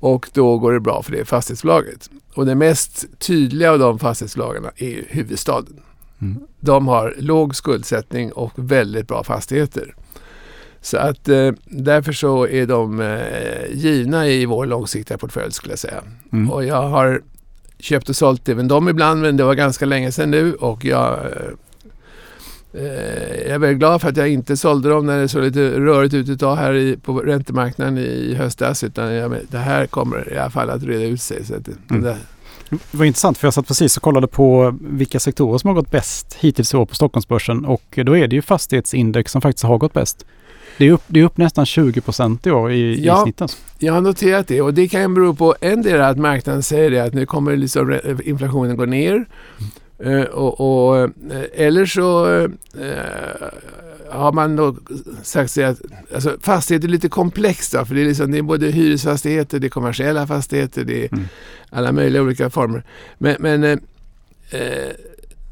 Och 0.00 0.30
då 0.32 0.58
går 0.58 0.72
det 0.72 0.80
bra 0.80 1.02
för 1.02 1.12
det 1.12 1.24
fastighetsbolaget. 1.24 2.10
Och 2.34 2.46
det 2.46 2.54
mest 2.54 3.04
tydliga 3.18 3.72
av 3.72 3.78
de 3.78 3.98
fastighetsbolagen 3.98 4.64
är 4.76 5.04
huvudstaden. 5.08 5.80
Mm. 6.20 6.40
De 6.60 6.88
har 6.88 7.14
låg 7.18 7.56
skuldsättning 7.56 8.32
och 8.32 8.52
väldigt 8.54 9.08
bra 9.08 9.24
fastigheter. 9.24 9.94
Så 10.80 10.96
att 10.96 11.28
eh, 11.28 11.52
därför 11.64 12.12
så 12.12 12.46
är 12.46 12.66
de 12.66 13.00
eh, 13.00 13.72
givna 13.72 14.28
i 14.28 14.46
vår 14.46 14.66
långsiktiga 14.66 15.18
portfölj 15.18 15.52
skulle 15.52 15.72
jag 15.72 15.78
säga. 15.78 16.02
Mm. 16.32 16.50
Och 16.50 16.64
jag 16.64 16.88
har 16.88 17.22
köpt 17.84 18.08
och 18.08 18.16
sålt 18.16 18.48
även 18.48 18.68
dem 18.68 18.88
ibland 18.88 19.20
men 19.22 19.36
det 19.36 19.44
var 19.44 19.54
ganska 19.54 19.86
länge 19.86 20.12
sedan 20.12 20.30
nu 20.30 20.54
och 20.54 20.84
jag, 20.84 21.12
eh, 21.12 22.82
eh, 22.82 22.82
jag 23.42 23.50
är 23.54 23.58
väldigt 23.58 23.78
glad 23.78 24.00
för 24.00 24.08
att 24.08 24.16
jag 24.16 24.28
inte 24.28 24.56
sålde 24.56 24.88
dem 24.88 25.06
när 25.06 25.20
det 25.20 25.28
såg 25.28 25.42
lite 25.42 25.80
rörigt 25.80 26.14
ut 26.14 26.40
tag 26.40 26.56
här 26.56 26.74
i, 26.74 26.96
på 26.96 27.20
räntemarknaden 27.20 27.98
i 27.98 28.34
höstas 28.34 28.84
utan 28.84 29.12
jag, 29.14 29.36
det 29.50 29.58
här 29.58 29.86
kommer 29.86 30.32
i 30.32 30.38
alla 30.38 30.50
fall 30.50 30.70
att 30.70 30.82
reda 30.82 31.04
ut 31.04 31.22
sig. 31.22 31.44
Så 31.44 31.54
att, 31.54 31.68
Mm. 31.90 32.02
det, 32.02 32.16
Det 32.70 32.96
var 32.98 33.04
intressant 33.04 33.38
för 33.38 33.46
jag 33.46 33.54
satt 33.54 33.66
precis 33.66 33.96
och 33.96 34.02
kollade 34.02 34.26
på 34.26 34.74
vilka 34.80 35.20
sektorer 35.20 35.58
som 35.58 35.68
har 35.68 35.74
gått 35.74 35.90
bäst 35.90 36.36
hittills 36.40 36.74
i 36.74 36.76
år 36.76 36.86
på 36.86 36.94
Stockholmsbörsen 36.94 37.64
och 37.64 37.98
då 38.04 38.16
är 38.16 38.28
det 38.28 38.36
ju 38.36 38.42
fastighetsindex 38.42 39.32
som 39.32 39.40
faktiskt 39.40 39.64
har 39.64 39.78
gått 39.78 39.92
bäst. 39.92 40.26
Det 40.78 40.86
är 40.86 40.92
upp, 40.92 41.02
det 41.06 41.20
är 41.20 41.24
upp 41.24 41.36
nästan 41.36 41.66
20 41.66 42.00
procent 42.00 42.46
i 42.46 42.50
år 42.50 42.72
i, 42.72 43.04
Ja. 43.04 43.20
i 43.20 43.22
snitt. 43.22 43.42
Alltså. 43.42 43.58
Jag 43.78 43.92
har 43.92 44.00
noterat 44.00 44.48
det 44.48 44.60
och 44.62 44.74
det 44.74 44.88
kan 44.88 45.14
bero 45.14 45.34
på 45.34 45.54
en 45.60 45.82
del 45.82 46.00
att 46.00 46.18
marknaden 46.18 46.62
säger 46.62 46.90
det 46.90 47.00
att 47.00 47.14
nu 47.14 47.26
kommer 47.26 47.56
liksom 47.56 47.98
inflationen 48.24 48.76
gå 48.76 48.84
ner. 48.84 49.24
Eh, 49.98 50.20
och, 50.22 50.60
och, 50.88 50.98
eh, 50.98 51.08
eller 51.54 51.86
så 51.86 52.26
eh, 52.38 53.48
har 54.10 54.32
man 54.32 54.56
då 54.56 54.76
sagt 55.22 55.50
sig 55.50 55.64
att 55.64 55.80
alltså, 56.14 56.36
fastigheter 56.40 56.88
är 56.88 56.92
lite 56.92 57.08
komplext 57.08 57.72
då, 57.72 57.84
för 57.84 57.94
det 57.94 58.00
är, 58.00 58.04
liksom, 58.06 58.32
det 58.32 58.38
är 58.38 58.42
både 58.42 58.66
hyresfastigheter, 58.70 59.58
det 59.58 59.66
är 59.66 59.68
kommersiella 59.68 60.26
fastigheter, 60.26 60.84
det 60.84 61.04
är 61.04 61.08
Mm. 61.12 61.24
alla 61.70 61.92
möjliga 61.92 62.22
olika 62.22 62.50
former. 62.50 62.82
Men, 63.18 63.36
men 63.38 63.64
eh, 63.64 63.78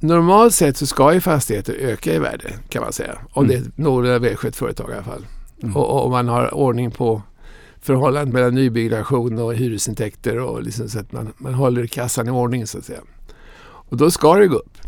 normalt 0.02 0.54
sett 0.54 0.76
så 0.76 0.86
ska 0.86 1.14
ju 1.14 1.20
fastigheter 1.20 1.74
öka 1.74 2.14
i 2.14 2.18
värde 2.18 2.52
kan 2.68 2.82
man 2.82 2.92
säga. 2.92 3.18
Om 3.32 3.44
Mm. 3.44 3.48
det 3.56 3.64
är 3.64 3.68
ett 3.68 3.78
någorlunda 3.78 4.18
välskött 4.18 4.56
företag 4.56 4.90
i 4.90 4.92
alla 4.94 5.02
fall. 5.02 5.26
Mm. 5.62 5.76
Och, 5.76 6.04
om 6.04 6.10
man 6.10 6.28
har 6.28 6.54
ordning 6.54 6.90
på 6.90 7.22
förhållandet 7.80 8.34
mellan 8.34 8.54
nybyggnation 8.54 9.38
och 9.38 9.54
hyresintäkter 9.54 10.38
och 10.38 10.62
liksom 10.62 10.88
så 10.88 10.98
att 10.98 11.12
man, 11.12 11.32
man 11.38 11.54
håller 11.54 11.86
kassan 11.86 12.28
i 12.28 12.30
ordning 12.30 12.66
så 12.66 12.78
att 12.78 12.84
säga. 12.84 13.00
Och 13.64 13.96
då 13.96 14.10
ska 14.10 14.34
det 14.34 14.46
gå 14.46 14.56
upp. 14.56 14.78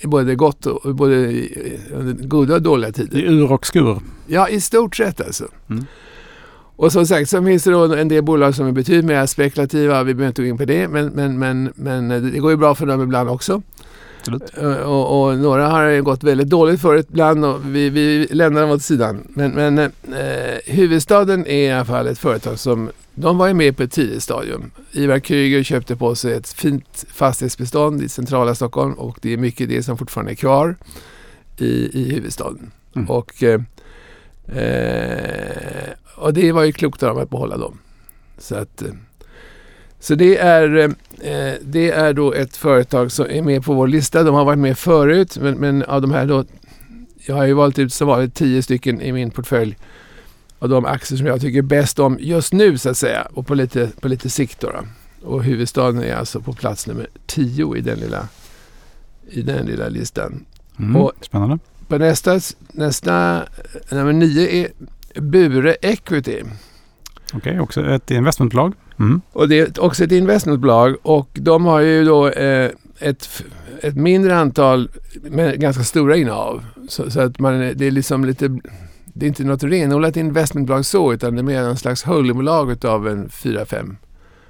I 0.00 0.06
både 0.06 0.34
gott 0.34 0.66
och 0.66 0.94
både 0.94 1.14
i- 1.16 1.76
goda 2.22 2.54
och 2.54 2.62
dåliga 2.62 2.92
tider. 2.92 3.18
ur 3.18 3.52
och 3.52 3.66
skur. 3.66 3.98
Ja, 4.26 4.48
i 4.48 4.60
stort 4.60 4.96
sett 4.96 5.20
alltså. 5.20 5.48
Mm. 5.70 5.84
Och 6.76 6.92
som 6.92 7.06
sagt 7.06 7.30
så 7.30 7.44
finns 7.44 7.64
det 7.64 7.70
då 7.70 7.94
en 7.94 8.08
del 8.08 8.22
bolag 8.24 8.54
som 8.54 8.66
är 8.66 8.72
betydligt 8.72 9.04
mer 9.04 9.26
spekulativa. 9.26 10.02
Vi 10.02 10.14
behöver 10.14 10.28
inte 10.28 10.42
gå 10.42 10.48
in 10.48 10.58
på 10.58 10.64
det. 10.64 10.88
Men, 10.88 11.06
men, 11.06 11.38
men, 11.38 11.72
men 11.74 12.08
det 12.32 12.38
går 12.38 12.50
ju 12.50 12.56
bra 12.56 12.74
för 12.74 12.86
dem 12.86 13.02
ibland 13.02 13.28
också. 13.30 13.62
Eh, 14.56 14.76
Och, 14.76 15.28
och 15.28 15.38
några 15.38 15.68
har 15.68 16.00
gått 16.00 16.24
väldigt 16.24 16.48
dåligt 16.48 16.80
för 16.80 16.96
ibland 16.96 17.44
och 17.44 17.74
vi, 17.74 17.90
vi 17.90 18.28
lämnar 18.30 18.60
dem 18.60 18.70
åt 18.70 18.82
sidan. 18.82 19.22
Men, 19.28 19.50
men 19.50 19.78
eh, 19.78 20.58
huvudstaden 20.66 21.46
är 21.46 21.68
i 21.68 21.70
alla 21.70 21.84
fall 21.84 22.06
ett 22.06 22.18
företag 22.18 22.58
som 22.58 22.90
de 23.14 23.38
var 23.38 23.48
ju 23.48 23.54
med 23.54 23.76
på 23.76 23.82
ett 23.82 23.92
tidigt 23.92 24.22
stadium. 24.22 24.70
Ivar 24.92 25.18
Kryger 25.18 25.62
köpte 25.62 25.96
på 25.96 26.14
sig 26.14 26.32
ett 26.32 26.48
fint 26.48 27.04
fastighetsbestånd 27.12 28.02
i 28.02 28.08
centrala 28.08 28.54
Stockholm 28.54 28.92
och 28.92 29.18
det 29.22 29.32
är 29.32 29.36
mycket 29.36 29.68
det 29.68 29.82
som 29.82 29.98
fortfarande 29.98 30.32
är 30.32 30.36
kvar 30.36 30.76
i, 31.58 32.00
i 32.02 32.14
huvudstaden. 32.14 32.70
Mm. 32.96 33.10
Och, 33.10 33.42
eh, 33.42 33.60
eh, 34.58 35.90
och 36.16 36.34
det 36.34 36.52
var 36.52 36.64
ju 36.64 36.72
klokt 36.72 37.02
av 37.02 37.08
dem 37.08 37.22
att 37.22 37.30
behålla 37.30 37.56
dem. 37.56 37.78
Så, 38.38 38.54
att, 38.54 38.82
eh, 38.82 38.88
så 40.00 40.14
det, 40.14 40.36
är, 40.38 40.78
eh, 41.22 41.52
det 41.62 41.90
är 41.90 42.12
då 42.12 42.32
ett 42.32 42.56
företag 42.56 43.12
som 43.12 43.26
är 43.30 43.42
med 43.42 43.64
på 43.64 43.74
vår 43.74 43.88
lista. 43.88 44.22
De 44.22 44.34
har 44.34 44.44
varit 44.44 44.58
med 44.58 44.78
förut 44.78 45.38
men, 45.40 45.54
men 45.54 45.82
av 45.82 46.02
de 46.02 46.10
här 46.10 46.26
då, 46.26 46.44
jag 47.26 47.34
har 47.34 47.44
ju 47.46 47.52
valt 47.52 47.78
ut 47.78 47.92
som 47.92 48.08
vanligt 48.08 48.34
tio 48.34 48.62
stycken 48.62 49.00
i 49.00 49.12
min 49.12 49.30
portfölj 49.30 49.76
av 50.58 50.68
de 50.68 50.84
aktier 50.84 51.18
som 51.18 51.26
jag 51.26 51.40
tycker 51.40 51.62
bäst 51.62 51.98
om 51.98 52.16
just 52.20 52.52
nu 52.52 52.78
så 52.78 52.90
att 52.90 52.96
säga 52.96 53.28
och 53.34 53.46
på 53.46 53.54
lite, 53.54 53.90
på 54.00 54.08
lite 54.08 54.30
sikt. 54.30 54.60
Då, 54.60 54.70
då. 54.70 54.80
Och 55.28 55.44
huvudstaden 55.44 56.02
är 56.02 56.14
alltså 56.14 56.40
på 56.40 56.52
plats 56.52 56.86
nummer 56.86 57.06
tio 57.26 57.76
i 57.76 57.80
den 57.80 57.98
lilla, 57.98 58.28
i 59.30 59.42
den 59.42 59.66
lilla 59.66 59.88
listan. 59.88 60.44
Mm. 60.78 60.96
Och- 60.96 61.12
Spännande. 61.20 61.58
På 61.88 61.98
nästa, 61.98 62.40
nästa 62.72 63.36
eh, 63.90 63.96
nummer 63.96 64.12
nio 64.12 64.48
är 64.48 64.68
Bure 65.20 65.76
Equity. 65.82 66.42
Okej, 67.32 67.60
också 67.60 67.86
ett 67.86 68.10
investmentbolag. 68.10 68.72
Mm. 68.98 69.20
Och 69.32 69.48
det 69.48 69.58
är 69.58 69.84
också 69.84 70.04
ett 70.04 70.12
investmentbolag 70.12 70.96
och 71.02 71.28
de 71.32 71.64
har 71.64 71.80
ju 71.80 72.04
då 72.04 72.28
eh, 72.28 72.70
ett, 72.98 73.44
ett 73.80 73.96
mindre 73.96 74.36
antal 74.36 74.90
men 75.22 75.60
ganska 75.60 75.82
stora 75.82 76.16
innehav. 76.16 76.64
Så, 76.88 77.10
så 77.10 77.20
att 77.20 77.38
man, 77.38 77.58
det 77.58 77.86
är 77.86 77.90
liksom 77.90 78.24
lite, 78.24 78.48
det 79.04 79.26
är 79.26 79.28
inte 79.28 79.44
något 79.44 79.62
renodlat 79.62 80.16
investmentbolag 80.16 80.84
så 80.84 81.12
utan 81.12 81.34
det 81.34 81.40
är 81.40 81.44
mer 81.44 81.62
en 81.62 81.76
slags 81.76 82.02
holdingbolag 82.02 82.86
av 82.86 83.08
en 83.08 83.28
fyra, 83.28 83.66
fem 83.66 83.96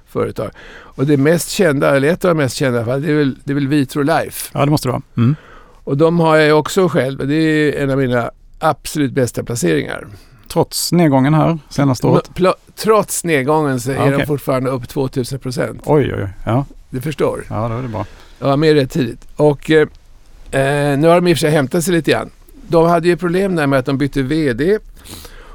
företag. 0.05 0.51
Och 0.79 1.05
det 1.05 1.17
mest 1.17 1.49
kända, 1.49 1.95
eller 1.95 2.07
ett 2.07 2.25
av 2.25 2.29
de 2.35 2.43
mest 2.43 2.55
kända 2.55 2.97
det 2.97 3.11
är 3.11 3.15
väl, 3.15 3.35
det 3.43 3.53
är 3.53 3.55
väl 3.55 3.67
Vitro 3.67 4.01
Life. 4.01 4.51
Ja, 4.53 4.65
det 4.65 4.71
måste 4.71 4.87
det 4.87 4.91
vara. 4.91 5.01
Mm. 5.17 5.35
Och 5.83 5.97
de 5.97 6.19
har 6.19 6.37
jag 6.37 6.59
också 6.59 6.87
själv. 6.87 7.27
Det 7.27 7.35
är 7.35 7.83
en 7.83 7.89
av 7.89 7.97
mina 7.97 8.31
absolut 8.59 9.11
bästa 9.11 9.43
placeringar. 9.43 10.07
Trots 10.53 10.91
nedgången 10.91 11.33
här 11.33 11.59
senaste 11.69 12.07
året. 12.07 12.29
Trots 12.75 13.23
nedgången 13.23 13.79
så 13.79 13.91
är 13.91 13.99
okej. 13.99 14.17
de 14.17 14.25
fortfarande 14.25 14.69
upp 14.69 14.87
2000 14.87 15.39
procent. 15.39 15.81
Oj, 15.85 16.13
oj, 16.15 16.23
oj. 16.23 16.29
Ja, 16.45 16.65
Du 16.89 17.01
förstår. 17.01 17.43
ja 17.49 17.67
då 17.67 17.77
är 17.77 17.81
det 17.81 17.87
bra. 17.87 18.05
Jag 18.39 18.47
var 18.47 18.57
med 18.57 18.73
rätt 18.73 18.91
tidigt. 18.91 19.27
Och 19.35 19.71
eh, 19.71 19.87
eh, 20.51 20.97
nu 20.99 21.07
har 21.07 21.15
de 21.15 21.27
i 21.27 21.33
och 21.33 21.37
för 21.37 21.39
sig 21.39 21.51
hämtat 21.51 21.83
sig 21.83 21.93
lite 21.93 22.11
grann. 22.11 22.29
De 22.67 22.85
hade 22.87 23.07
ju 23.07 23.17
problem 23.17 23.55
där 23.55 23.67
med 23.67 23.79
att 23.79 23.85
de 23.85 23.97
bytte 23.97 24.21
VD. 24.21 24.77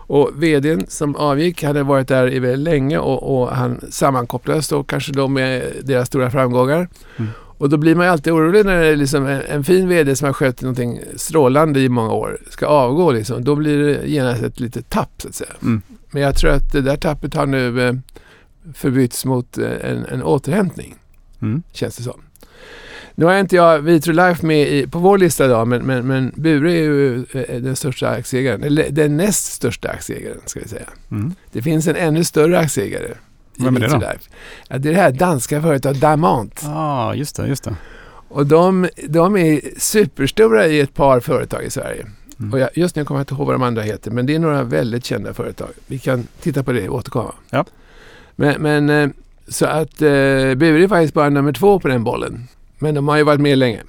Och 0.07 0.31
VDn 0.35 0.87
som 0.89 1.17
avgick 1.17 1.63
hade 1.63 1.83
varit 1.83 2.09
där 2.09 2.33
i 2.33 2.39
väldigt 2.39 2.75
länge 2.75 2.99
och, 2.99 3.41
och 3.41 3.49
han 3.57 3.81
sammankopplades 3.91 4.69
då 4.69 4.83
kanske 4.83 5.13
då 5.13 5.29
med 5.29 5.73
deras 5.85 6.09
stora 6.09 6.31
framgångar. 6.31 6.89
Mm. 7.17 7.31
Och 7.59 7.69
då 7.69 7.77
blir 7.77 7.95
man 7.95 8.07
ju 8.07 8.13
alltid 8.13 8.33
orolig 8.33 8.67
när 8.67 8.81
det 8.81 8.87
är 8.87 8.97
liksom 8.97 9.27
en, 9.27 9.41
en 9.41 9.65
fin 9.65 9.89
VD 9.89 10.17
som 10.17 10.27
har 10.27 10.33
skött 10.33 10.63
någonting 10.63 11.01
strålande 11.17 11.81
i 11.81 11.89
många 11.89 12.13
år 12.13 12.39
ska 12.51 12.67
avgå. 12.67 13.13
Liksom. 13.13 13.45
Då 13.45 13.55
blir 13.55 13.79
det 13.79 14.07
genast 14.07 14.43
ett 14.43 14.61
litet 14.61 14.91
tapp 14.91 15.23
så 15.23 15.29
att 15.29 15.35
säga. 15.35 15.53
Mm. 15.63 15.83
Men 16.11 16.23
jag 16.23 16.37
tror 16.37 16.51
att 16.51 16.73
det 16.73 16.81
där 16.81 16.97
tappet 16.97 17.35
har 17.35 17.47
nu 17.47 17.89
eh, 17.89 17.95
förbytts 18.75 19.25
mot 19.25 19.59
eh, 19.59 19.91
en, 19.91 20.07
en 20.07 20.23
återhämtning 20.23 20.95
Mm. 21.43 21.63
känns 21.73 21.97
det 21.97 22.03
som. 22.03 22.21
Nu 23.15 23.25
har 23.25 23.39
inte 23.39 23.57
jag 23.57 23.79
Vitrolife 23.79 24.47
med 24.47 24.69
i, 24.69 24.87
på 24.87 24.99
vår 24.99 25.19
lista 25.19 25.45
idag, 25.45 25.69
men, 25.69 25.83
men, 25.83 26.07
men 26.07 26.33
Bure 26.37 26.73
är 26.73 26.83
ju 26.83 27.25
eh, 27.33 27.61
den 27.61 27.77
största 27.77 28.09
aktieägaren. 28.09 28.63
Eller 28.63 28.91
den 28.91 29.17
näst 29.17 29.53
största 29.53 29.89
aktieägaren, 29.89 30.41
ska 30.47 30.61
vi 30.61 30.69
säga. 30.69 30.89
Mm. 31.11 31.35
Det 31.53 31.63
finns 31.63 31.87
en 31.87 31.97
ännu 31.97 32.25
större 32.25 32.59
aktieägare. 32.59 33.15
Vem 33.59 33.77
är 33.77 33.81
det 33.81 33.89
då? 33.89 34.03
Ja, 34.69 34.79
det 34.79 34.89
är 34.89 34.93
det 34.93 35.01
här 35.01 35.13
danska 35.13 35.63
företaget 35.63 36.01
Damant. 36.01 36.61
Ja, 36.63 36.71
ah, 36.75 37.15
just 37.15 37.37
det, 37.37 37.47
just 37.47 37.65
det. 37.65 37.77
Och 38.29 38.47
de, 38.47 38.89
de 39.09 39.37
är 39.37 39.61
superstora 39.79 40.67
i 40.67 40.81
ett 40.81 40.95
par 40.95 41.21
företag 41.21 41.65
i 41.65 41.71
Sverige. 41.71 42.07
Mm. 42.39 42.53
Och 42.53 42.59
jag, 42.59 42.71
just 42.75 42.97
nu 42.97 43.05
kommer 43.05 43.21
jag 43.21 43.23
inte 43.23 43.35
ihåg 43.35 43.47
vad 43.47 43.55
de 43.55 43.63
andra 43.63 43.83
heter, 43.83 44.11
men 44.11 44.27
det 44.27 44.35
är 44.35 44.39
några 44.39 44.63
väldigt 44.63 45.05
kända 45.05 45.35
företag. 45.35 45.69
Vi 45.87 45.99
kan 45.99 46.27
titta 46.41 46.63
på 46.63 46.73
det 46.73 46.89
och 46.89 46.97
återkomma. 46.97 47.35
Ja. 47.51 47.65
Men, 48.37 48.63
men 48.63 48.91
eh, 48.91 49.09
så 49.49 49.67
att 49.67 50.03
eh, 50.03 50.09
Bure 50.55 50.85
är 50.85 50.89
faktiskt 50.89 51.15
bara 51.15 51.29
nummer 51.29 51.53
två 51.53 51.81
på 51.81 51.89
den 51.89 52.05
bollen. 52.05 52.49
Men 52.79 52.95
de 52.95 53.09
har 53.09 53.17
ju 53.17 53.23
varit 53.23 53.41
med 53.41 53.59
länge. 53.59 53.83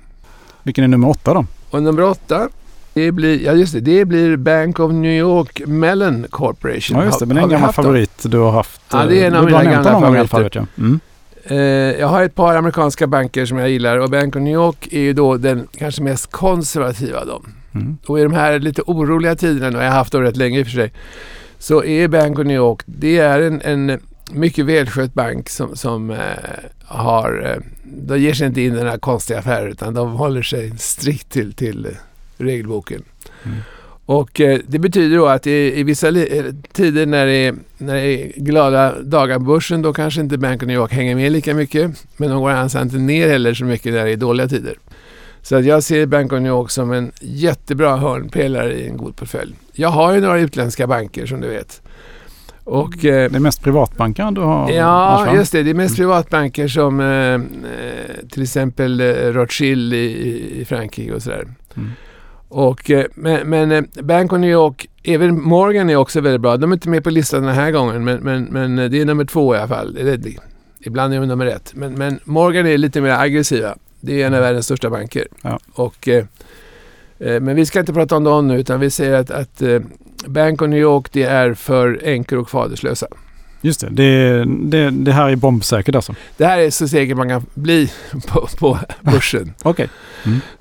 Vilken 0.64 0.84
är 0.84 0.88
nummer 0.88 1.10
åtta 1.10 1.34
då? 1.34 1.46
Och 1.70 1.84
nummer 1.84 2.04
åtta, 2.04 2.50
det 2.96 3.12
blir, 3.12 3.46
ja 3.46 3.54
just 3.54 3.74
det, 3.74 3.80
det 3.80 4.06
blir 4.06 4.38
Bank 4.38 4.80
of 4.80 4.92
New 4.92 5.18
York 5.18 5.62
Mellon 5.68 6.26
Corporation. 6.30 6.98
Ja, 6.98 7.06
just 7.06 7.20
det. 7.20 7.26
Men 7.26 7.36
det 7.36 7.40
är 7.40 7.42
Har 7.42 7.48
en 7.48 7.52
gammal 7.52 7.74
dem? 7.74 7.84
favorit 7.84 8.24
du 8.24 8.38
har 8.38 8.52
haft. 8.52 8.82
Ja, 8.92 9.06
det 9.06 9.24
är 9.24 9.28
en 9.28 9.34
eh, 9.34 9.40
av 9.40 9.52
har 9.52 9.64
mina 9.64 9.72
gamla 9.72 9.94
gång 9.94 10.16
i 10.16 10.20
alla 10.20 10.28
fall, 10.28 10.28
favoriter. 10.28 10.60
vet 10.60 10.70
jag. 10.76 10.86
Mm. 10.86 11.00
Eh, 11.44 12.00
jag 12.00 12.08
har 12.08 12.24
ett 12.24 12.36
par 12.36 12.56
amerikanska 12.56 13.08
banker 13.08 13.46
som 13.46 13.58
jag 13.58 13.70
gillar 13.70 13.98
och 13.98 14.10
Bank 14.10 14.36
of 14.36 14.42
New 14.42 14.54
York 14.54 14.88
är 14.92 15.00
ju 15.00 15.14
då 15.14 15.38
den 15.38 15.68
kanske 15.78 16.02
mest 16.04 16.32
konservativa 16.32 17.20
av 17.20 17.28
dem. 17.28 17.54
Mm. 17.74 17.98
Och 18.08 18.20
i 18.20 18.24
de 18.24 18.34
här 18.34 18.60
lite 18.60 18.82
oroliga 18.82 19.36
tiderna, 19.36 19.78
har 19.78 19.86
jag 19.86 19.92
haft 19.92 20.12
dem 20.12 20.22
rätt 20.22 20.38
länge 20.38 20.60
i 20.60 20.64
och 20.64 20.68
för 20.68 20.74
sig, 20.74 20.92
så 21.60 21.84
är 21.84 22.08
Bank 22.08 22.40
of 22.40 22.46
New 22.46 22.56
York, 22.56 22.82
det 22.86 23.18
är 23.18 23.42
en, 23.42 23.62
en 23.62 24.00
mycket 24.32 24.66
välskött 24.66 25.14
bank 25.14 25.50
som, 25.50 25.76
som 25.76 26.10
eh, 26.10 26.18
har, 26.86 27.60
de 27.84 28.20
ger 28.20 28.34
sig 28.34 28.48
inte 28.48 28.62
in 28.62 28.76
i 28.76 28.80
här 28.80 28.98
konstiga 28.98 29.40
affärer 29.40 29.68
utan 29.68 29.94
de 29.94 30.12
håller 30.12 30.42
sig 30.42 30.78
strikt 30.78 31.30
till, 31.30 31.54
till 31.54 31.88
regelboken. 32.38 33.04
Mm. 33.44 33.58
Och 34.08 34.42
eh, 34.42 34.60
det 34.68 34.80
betyder 34.80 35.18
då 35.18 35.26
att 35.28 35.48
i, 35.48 35.80
i 35.80 35.84
vissa 35.84 36.08
eh, 36.08 36.46
tider 36.74 37.06
när 37.06 37.26
det, 37.26 37.34
är, 37.36 37.56
när 37.78 37.94
det 37.96 38.02
är 38.02 38.32
glada 38.36 39.02
dagar 39.02 39.38
på 39.38 39.44
börsen 39.46 39.82
då 39.82 39.94
kanske 39.94 40.22
inte 40.22 40.38
Bank 40.38 40.62
of 40.64 40.68
New 40.68 40.76
York 40.76 40.92
hänger 40.92 41.16
med 41.16 41.32
lika 41.32 41.54
mycket. 41.54 41.92
Men 42.18 42.30
de 42.30 42.42
går 42.42 42.50
alltså 42.52 42.82
inte 42.82 42.98
ner 42.98 43.28
heller 43.30 43.54
så 43.54 43.66
mycket 43.66 43.94
när 43.94 44.06
det 44.06 44.12
är 44.12 44.18
dåliga 44.18 44.48
tider. 44.48 44.78
Så 45.42 45.56
att 45.56 45.66
jag 45.66 45.84
ser 45.84 46.06
Bank 46.06 46.34
of 46.34 46.40
New 46.40 46.52
York 46.52 46.72
som 46.72 46.92
en 46.92 47.12
jättebra 47.22 47.98
hörnpelare 47.98 48.74
i 48.74 48.88
en 48.88 48.98
god 48.98 49.16
portfölj. 49.16 49.56
Jag 49.74 49.90
har 49.90 50.14
ju 50.14 50.20
några 50.22 50.40
utländska 50.40 50.88
banker 50.88 51.26
som 51.26 51.42
du 51.42 51.48
vet. 51.48 51.82
Och, 52.64 53.06
eh, 53.06 53.30
Det 53.32 53.36
är 53.36 53.40
mest 53.40 53.64
privatbanker 53.64 54.32
du 54.32 54.42
har? 54.42 54.72
Ja, 54.72 55.36
just 55.36 55.52
det. 55.52 55.64
Det 55.64 55.70
är 55.70 55.74
mest 55.74 55.98
Mm. 55.98 56.08
privatbanker 56.10 56.68
som 56.68 57.00
eh, 57.00 57.08
eh, 57.08 57.40
till 58.32 58.44
exempel 58.44 59.00
eh, 59.02 59.06
Rothschild 59.14 59.94
i, 59.94 59.98
i- 59.98 60.62
i 60.62 60.66
Frankrike 60.66 61.14
och 61.14 61.22
sådär. 61.24 61.48
Mm. 61.78 61.92
Och, 62.48 62.92
eh, 62.92 63.06
men 63.16 63.50
men 63.50 63.72
eh, 63.72 63.84
Bank 64.04 64.34
of 64.34 64.40
New 64.40 64.50
York, 64.52 64.90
även 65.04 65.42
Morgan 65.42 65.90
är 65.90 65.96
också 65.96 66.22
väldigt 66.22 66.42
bra. 66.42 66.58
De 66.58 66.72
är 66.72 66.76
inte 66.76 66.90
med 66.90 67.04
på 67.04 67.10
listan 67.10 67.44
den 67.44 67.56
här 67.56 67.72
gången 67.72 68.04
men, 68.04 68.18
men, 68.20 68.44
men 68.44 68.80
eh, 68.80 68.90
det 68.90 69.02
är 69.02 69.06
nummer 69.06 69.26
två 69.26 69.56
i 69.56 69.58
alla 69.58 69.68
fall. 69.68 69.94
Det- 69.94 70.38
ibland 70.80 71.14
är 71.14 71.20
de 71.20 71.26
nummer 71.28 71.46
ett. 71.46 71.72
Men, 71.76 71.94
men 71.94 72.20
Morgan 72.24 72.68
är 72.68 72.78
lite 72.78 73.02
mer 73.02 73.12
aggressiva. 73.12 73.76
Det 74.02 74.22
är 74.22 74.28
en 74.28 74.34
av 74.34 74.40
världens 74.42 74.66
största 74.66 74.90
banker. 74.90 75.28
Ja. 75.42 75.60
Och, 75.74 76.08
eh, 76.08 76.26
men 77.18 77.56
vi 77.56 77.66
ska 77.66 77.80
inte 77.80 77.94
prata 77.94 78.16
om 78.18 78.24
dem 78.24 78.48
nu 78.48 78.60
utan 78.60 78.80
vi 78.80 78.90
säger 78.90 79.14
att, 79.14 79.32
att 79.32 79.62
Bank 80.28 80.62
of 80.62 80.70
New 80.70 80.80
York 80.80 81.08
det 81.12 81.24
är 81.24 81.54
för 81.54 82.00
änkor 82.04 82.40
och 82.40 82.50
faderslösa. 82.50 83.08
Just 83.66 83.80
det. 83.80 83.90
Det, 83.90 84.46
det, 84.46 84.90
det 84.90 85.12
här 85.12 85.30
är 85.30 85.36
bombsäkert 85.36 85.96
alltså? 85.96 86.16
Det 86.38 86.46
här 86.46 86.60
är 86.60 86.70
så 86.70 86.88
säkert 86.88 87.18
man 87.18 87.30
kan 87.30 87.46
bli 87.54 87.92
på, 88.28 88.48
på 88.58 88.80
börsen. 89.02 89.54
Okej. 89.64 89.90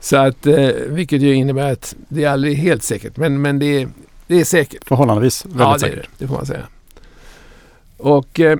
Så 0.00 0.16
att, 0.16 0.46
eh, 0.46 0.68
vilket 0.88 1.22
ju 1.22 1.34
innebär 1.34 1.72
att 1.72 1.94
det 2.08 2.24
är 2.24 2.30
aldrig 2.30 2.56
helt 2.56 2.82
säkert. 2.82 3.16
Men, 3.16 3.42
men 3.42 3.58
det, 3.58 3.82
är, 3.82 3.88
det 4.26 4.40
är 4.40 4.44
säkert. 4.44 4.88
Förhållandevis 4.88 5.44
väldigt 5.44 5.60
ja, 5.60 5.72
det 5.72 5.78
säkert. 5.80 6.08
det. 6.18 6.26
Får 6.26 6.34
man 6.34 6.46
säga. 6.46 6.66
Och 7.96 8.40
eh, 8.40 8.58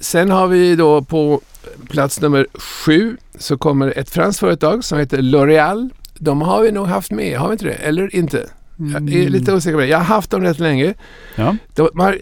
sen 0.00 0.30
har 0.30 0.46
vi 0.46 0.76
då 0.76 1.02
på 1.02 1.40
plats 1.88 2.20
nummer 2.20 2.46
sju 2.54 3.16
så 3.38 3.58
kommer 3.58 3.98
ett 3.98 4.10
franskt 4.10 4.40
företag 4.40 4.84
som 4.84 4.98
heter 4.98 5.18
L'Oréal. 5.18 5.90
De 6.14 6.42
har 6.42 6.62
vi 6.62 6.72
nog 6.72 6.86
haft 6.86 7.10
med, 7.10 7.38
har 7.38 7.48
vi 7.48 7.52
inte 7.52 7.64
det? 7.64 7.72
Eller 7.72 8.16
inte? 8.16 8.46
Jag 8.76 9.14
är 9.14 9.28
lite 9.28 9.52
osäker 9.52 9.74
på 9.74 9.80
det. 9.80 9.86
Jag 9.86 9.98
har 9.98 10.04
haft 10.04 10.30
dem 10.30 10.42
rätt 10.42 10.58
länge. 10.58 10.94
Ja. 11.34 11.56
De 11.74 12.00
har, 12.00 12.18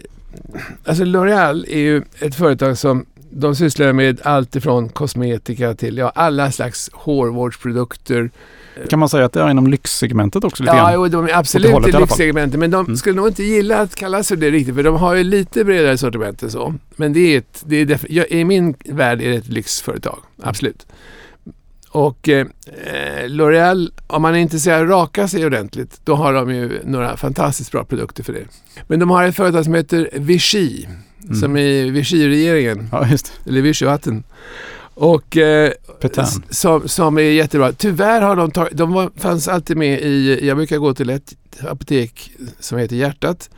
alltså 0.85 1.03
L'Oreal 1.03 1.65
är 1.69 1.79
ju 1.79 2.03
ett 2.19 2.35
företag 2.35 2.77
som 2.77 3.05
de 3.29 3.55
sysslar 3.55 3.93
med 3.93 4.21
allt 4.23 4.55
ifrån 4.55 4.89
kosmetika 4.89 5.73
till 5.73 5.97
ja, 5.97 6.11
alla 6.15 6.51
slags 6.51 6.89
hårvårdsprodukter. 6.93 8.29
Kan 8.89 8.99
man 8.99 9.09
säga 9.09 9.25
att 9.25 9.33
det 9.33 9.41
är 9.41 9.49
inom 9.49 9.67
lyxsegmentet 9.67 10.43
också 10.43 10.63
lite 10.63 10.75
Ja, 10.75 10.93
jo, 10.93 11.07
de 11.07 11.25
är 11.29 11.33
absolut 11.37 11.87
i 11.87 11.91
lyxsegmentet 11.91 12.59
men 12.59 12.71
de 12.71 12.85
Mm. 12.85 12.97
skulle 12.97 13.15
nog 13.15 13.27
inte 13.27 13.43
gilla 13.43 13.79
att 13.81 13.95
kallas 13.95 14.27
för 14.27 14.35
det 14.35 14.51
riktigt 14.51 14.75
för 14.75 14.83
de 14.83 14.95
har 14.95 15.15
ju 15.15 15.23
lite 15.23 15.63
bredare 15.63 15.97
sortiment 15.97 16.43
än 16.43 16.51
så. 16.51 16.73
Men 16.95 17.13
det 17.13 17.19
är 17.19 17.37
ett, 17.37 17.63
det 17.65 17.75
är 17.75 17.85
def- 17.85 18.05
ja, 18.09 18.23
i 18.23 18.43
min 18.45 18.75
värld 18.85 19.21
är 19.21 19.29
det 19.29 19.35
ett 19.37 19.47
lyxföretag, 19.47 20.19
absolut. 20.43 20.85
Och 21.95 22.29
eh, 22.29 22.47
eh, 22.85 23.25
L'Oreal, 23.27 23.91
om 24.07 24.21
man 24.21 24.35
är 24.35 24.39
intresserad 24.39 24.81
av 24.81 24.83
att 24.83 24.89
raka 24.89 25.27
sig 25.27 25.45
ordentligt, 25.45 26.01
då 26.03 26.15
har 26.15 26.33
de 26.33 26.55
ju 26.55 26.79
några 26.83 27.17
fantastiskt 27.17 27.71
bra 27.71 27.83
produkter 27.83 28.23
för 28.23 28.33
det. 28.33 28.45
Men 28.87 28.99
de 28.99 29.09
har 29.09 29.23
ett 29.23 29.35
företag 29.35 29.63
som 29.63 29.73
heter 29.73 30.09
Vichy, 30.13 30.85
Mm. 31.23 31.35
som 31.35 31.57
är 31.57 31.91
Vichy-regeringen, 31.91 32.89
Ja, 32.91 33.07
eller 33.45 33.61
Vichy-hatten. 33.61 34.23
Och 34.93 35.37
eh, 35.37 35.71
som, 36.49 36.87
som 36.87 37.17
är 37.17 37.21
jättebra. 37.21 37.71
Tyvärr 37.71 38.21
har 38.21 38.35
de 38.35 38.51
tagit, 38.51 38.77
de 38.77 38.91
var, 38.93 39.11
fanns 39.17 39.47
alltid 39.47 39.77
med 39.77 40.01
i, 40.01 40.47
jag 40.47 40.57
brukar 40.57 40.77
gå 40.77 40.93
till 40.93 41.09
ett 41.09 41.35
apotek 41.69 42.31
som 42.59 42.77
heter 42.77 42.95
Hjärtat. 42.95 43.49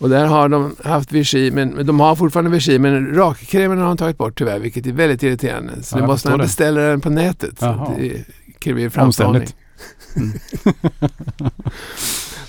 Och 0.00 0.08
där 0.08 0.26
har 0.26 0.48
de 0.48 0.76
haft 0.84 1.12
Vichy, 1.12 1.50
men, 1.50 1.86
de 1.86 2.00
har 2.00 2.16
fortfarande 2.16 2.50
Vichy, 2.50 2.78
men 2.78 3.14
rakkrämen 3.14 3.78
har 3.78 3.86
de 3.86 3.96
tagit 3.96 4.18
bort 4.18 4.38
tyvärr, 4.38 4.58
vilket 4.58 4.86
är 4.86 4.92
väldigt 4.92 5.22
irriterande. 5.22 5.82
Så 5.82 5.96
Ja, 5.96 6.00
nu 6.00 6.06
måste 6.06 6.30
man 6.30 6.38
beställa 6.38 6.80
den 6.80 7.00
på 7.00 7.10
nätet. 7.10 7.58
Så 7.58 7.94
det 7.98 8.24
kräver 8.58 8.88
framförhållning. 8.88 9.42
Omständligt. 9.42 9.56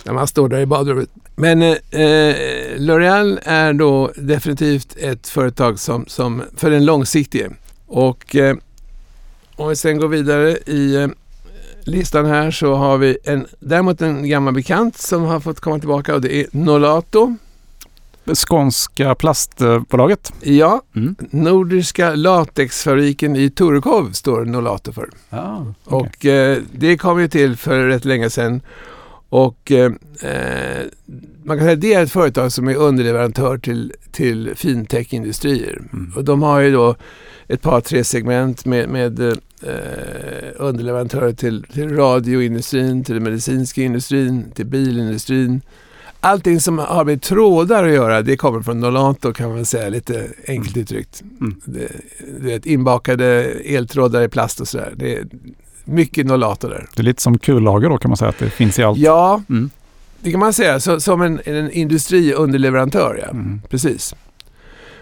När 0.06 0.14
man 0.14 0.28
står 0.28 0.50
där 0.50 0.60
i 0.60 0.66
badrummet. 0.66 1.10
Men 1.36 1.62
eh, 1.62 1.70
eh, 1.92 2.36
L'Oreal 2.78 3.40
är 3.44 3.74
då 3.74 4.12
definitivt 4.16 4.98
ett 4.98 5.28
företag 5.28 5.80
som, 5.80 6.06
som 6.08 6.44
för 6.56 6.70
den 6.70 6.86
långsiktige. 6.86 7.50
Och 7.88 8.36
eh, 8.36 8.56
om 9.56 9.70
vi 9.70 9.76
sen 9.76 9.98
går 9.98 10.08
vidare 10.08 10.58
i 10.66 10.96
eh, 10.96 11.08
listan 11.84 12.26
här 12.26 12.52
så 12.52 12.74
har 12.74 12.98
vi 12.98 13.18
en, 13.24 13.48
däremot 13.60 14.02
en 14.02 14.30
gammal 14.30 14.54
bekant 14.54 14.98
som 14.98 15.24
har 15.24 15.40
fått 15.40 15.60
komma 15.60 15.80
tillbaka 15.80 16.16
och 16.16 16.22
det 16.22 16.36
är 16.36 16.46
Nolato. 16.52 17.36
Skånska 18.36 19.16
plastbolaget. 19.16 20.34
Ja, 20.42 20.82
Mm. 20.96 21.16
Nordiska 21.30 22.16
latexfabriken 22.16 23.36
i 23.36 23.50
Torekov 23.50 24.12
står 24.12 24.46
Nolato 24.46 24.92
för. 24.92 25.10
Ja, 25.30 25.74
okej. 25.86 26.08
Och 26.10 26.26
eh, 26.26 26.58
det 26.72 26.98
kom 26.98 27.22
ju 27.22 27.28
till 27.28 27.58
för 27.58 27.88
rätt 27.88 28.06
länge 28.06 28.30
sedan. 28.30 28.62
Och 29.30 29.72
eh, 29.72 29.92
eh, 30.22 30.86
man 31.44 31.58
kan 31.58 31.66
säga 31.66 31.74
att 31.74 31.82
det 31.82 31.94
är 31.94 32.04
ett 32.04 32.12
företag 32.12 32.52
som 32.52 32.68
är 32.68 32.76
underleverantör 32.76 33.58
till, 33.58 33.94
till 34.12 34.52
fintech-industrier. 34.56 35.82
Mm. 35.94 36.14
Och 36.16 36.24
de 36.24 36.42
har 36.42 36.60
ju 36.60 36.72
då 36.72 36.96
ett 37.48 37.62
par, 37.62 37.82
tre 37.82 38.04
segment 38.04 38.66
med, 38.66 38.90
med 38.90 39.40
eh, 39.64 40.50
underleverantörer 40.56 41.34
till, 41.34 41.64
till 41.74 41.96
radioindustrin, 41.96 43.04
till 43.04 43.14
den 43.16 43.24
medicinska 43.24 43.82
industrin, 43.82 44.52
till 44.56 44.66
bilindustrin. 44.66 45.62
Allting 46.24 46.60
som 46.62 46.78
har 46.80 47.06
med 47.06 47.22
trådar 47.22 47.84
att 47.88 47.94
göra, 47.94 48.22
det 48.22 48.38
kommer 48.38 48.62
från 48.62 48.80
Nolato 48.80 49.34
kan 49.34 49.50
man 49.56 49.66
säga 49.66 49.90
lite 49.90 50.28
enkelt 50.48 50.78
uttryckt. 50.78 51.24
Mm. 51.42 51.62
Det, 51.66 51.88
det 52.42 52.52
är 52.54 52.58
ett 52.58 52.66
inbakade 52.66 53.26
eltrådar 53.66 54.22
i 54.22 54.30
plast 54.30 54.60
och 54.62 54.68
sådär. 54.68 54.94
Det 54.96 55.16
är 55.18 55.26
mycket 55.86 56.26
Nolato 56.26 56.68
där. 56.70 56.88
Det 56.96 57.02
är 57.02 57.04
lite 57.04 57.22
som 57.22 57.38
kullager 57.38 57.90
då 57.90 57.98
kan 57.98 58.10
man 58.10 58.18
säga 58.18 58.30
att 58.30 58.40
det 58.40 58.50
finns 58.50 58.80
i 58.80 58.84
allt. 58.84 58.98
Ja, 59.00 59.42
Mm. 59.50 59.70
det 60.22 60.32
kan 60.32 60.40
man 60.40 60.54
säga. 60.54 60.80
Så, 60.80 61.00
som 61.00 61.22
en, 61.22 61.40
en 61.46 61.72
industriunderleverantör, 61.72 63.20
ja. 63.24 63.30
Mm. 63.30 63.62
Precis. 63.70 64.16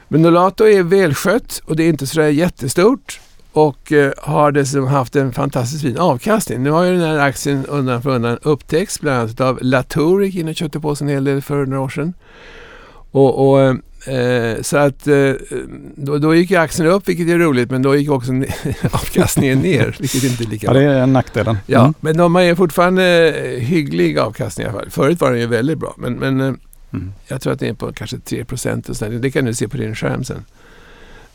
Men 0.07 0.21
Nolato 0.21 0.63
är 0.67 0.83
välskött 0.83 1.61
och 1.65 1.75
det 1.75 1.83
är 1.83 1.89
inte 1.89 2.07
sådär 2.07 2.27
jättestort 2.29 3.19
och 3.67 3.91
eh, 3.91 4.11
har 4.17 4.51
dessutom 4.51 4.87
haft 4.87 5.15
en 5.15 5.33
fantastiskt 5.33 5.81
fin 5.83 5.97
avkastning. 5.97 6.63
Nu 6.63 6.71
har 6.71 6.83
ju 6.83 6.91
den 6.91 7.01
här 7.09 7.19
aktien 7.19 7.65
undan 7.65 8.01
för 8.01 8.09
undan 8.09 8.37
upptäckts 8.41 9.01
bland 9.01 9.19
annat 9.19 9.41
av 9.41 9.59
Latour 9.61 10.23
gick 10.25 10.35
in 10.35 10.47
och 10.47 10.55
köpte 10.55 10.79
på 10.79 10.95
sig 10.95 11.05
en 11.07 11.13
hel 11.13 11.23
del 11.23 11.41
för 11.41 11.65
några 11.65 11.83
år 11.83 11.89
sedan. 11.89 12.13
Och, 13.11 13.49
och, 13.51 13.59
eh, 14.13 14.61
så 14.61 14.77
att 14.77 15.07
eh, 15.07 15.31
då, 15.95 16.17
då 16.17 16.35
gick 16.35 16.51
ju 16.51 16.57
aktien 16.57 16.87
upp 16.87 17.07
vilket 17.09 17.27
är 17.27 17.37
roligt 17.37 17.71
men 17.71 17.81
då 17.81 17.95
gick 17.95 18.09
också 18.11 18.31
avkastningen 18.91 19.59
ner 19.59 19.95
vilket 19.99 20.23
inte 20.23 20.43
är 20.43 20.47
lika 20.47 20.67
Ja, 20.67 20.73
bra. 20.73 20.81
det 20.81 20.87
är 20.87 21.05
nackdelen. 21.07 21.57
Ja, 21.65 21.79
Mm. 21.79 21.93
men 21.99 22.17
de 22.17 22.35
har 22.35 22.41
ju 22.41 22.55
fortfarande 22.55 23.03
eh, 23.33 23.59
hygglig 23.59 24.17
avkastning 24.19 24.67
i 24.67 24.69
alla 24.69 24.79
fall. 24.79 24.89
Förut 24.89 25.21
var 25.21 25.31
den 25.31 25.39
ju 25.39 25.47
väldigt 25.47 25.77
bra 25.77 25.93
men, 25.97 26.13
men 26.13 26.41
eh, 26.41 26.53
Mm. 26.93 27.11
jag 27.27 27.41
tror 27.41 27.53
att 27.53 27.59
det 27.59 27.67
är 27.67 27.73
på 27.73 27.93
kanske 27.93 28.17
3 28.19 28.45
procent 28.45 28.89
och 28.89 28.97
sådär. 28.97 29.11
Det 29.19 29.31
kan 29.31 29.45
du 29.45 29.53
se 29.53 29.67
på 29.67 29.77
din 29.77 29.95
skärm 29.95 30.23
sen. 30.23 30.45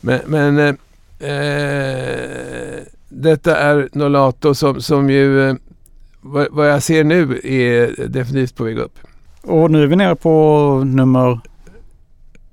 Men, 0.01 0.19
men 0.25 0.77
eh, 1.19 2.79
detta 3.09 3.57
är 3.57 3.89
Nolato 3.93 4.55
som, 4.55 4.81
som 4.81 5.09
ju, 5.09 5.49
eh, 5.49 5.55
vad, 6.21 6.47
vad 6.51 6.69
jag 6.71 6.83
ser 6.83 7.03
nu, 7.03 7.39
är 7.43 8.07
definitivt 8.07 8.55
på 8.55 8.63
väg 8.63 8.77
upp. 8.77 8.99
Och 9.43 9.71
nu 9.71 9.83
är 9.83 9.87
vi 9.87 9.95
nere 9.95 10.15
på 10.15 10.83
nummer 10.85 11.39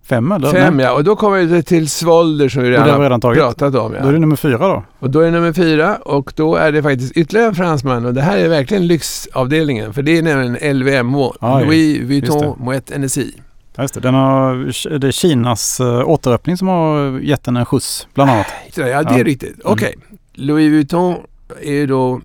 fem 0.04 0.32
eller? 0.32 0.48
Fem 0.50 0.80
ja, 0.80 0.92
och 0.92 1.04
då 1.04 1.16
kommer 1.16 1.38
vi 1.42 1.62
till 1.62 1.88
Svolder 1.88 2.48
som 2.48 2.62
vi 2.62 2.68
det 2.68 2.78
har 2.78 2.86
redan 2.86 3.00
redan 3.00 3.20
pratat 3.20 3.62
om. 3.62 3.92
Då 3.92 3.98
är 3.98 4.04
Ja. 4.04 4.10
det 4.12 4.18
nummer 4.18 4.36
fyra 4.36 4.58
då. 4.58 4.84
Och 4.98 5.10
då 5.10 5.20
är 5.20 5.24
det 5.24 5.30
nummer 5.30 5.52
fyra 5.52 5.96
och 5.96 6.32
då 6.36 6.56
är 6.56 6.72
det 6.72 6.82
faktiskt 6.82 7.16
ytterligare 7.16 7.48
en 7.48 7.54
fransman 7.54 8.06
och 8.06 8.14
det 8.14 8.20
här 8.22 8.38
är 8.38 8.48
verkligen 8.48 8.86
lyxavdelningen 8.86 9.92
för 9.92 10.02
det 10.02 10.18
är 10.18 10.22
nämligen 10.22 10.78
LVMH, 10.78 11.32
Louis 11.40 12.00
Vuitton 12.02 12.56
Moet 12.60 12.98
NSI. 12.98 13.34
Ja, 13.76 13.82
just 13.82 13.94
det. 13.94 14.00
Den 14.00 14.14
har, 14.14 14.54
det 14.98 15.06
är 15.06 15.12
Kinas 15.12 15.80
äh, 15.80 16.08
återöppning 16.08 16.56
som 16.56 16.68
har 16.68 17.18
gett 17.20 17.44
den 17.44 17.56
en 17.56 17.66
skjuts 17.66 18.06
bland 18.14 18.30
annat. 18.30 18.46
Ja, 18.74 18.84
det 18.84 18.92
är 19.14 19.18
Ja. 19.18 19.24
riktigt. 19.24 19.60
Okej. 19.64 19.94
Louis 20.34 20.70
Vuitton 20.72 21.16
är 21.62 21.86
då 21.86 22.20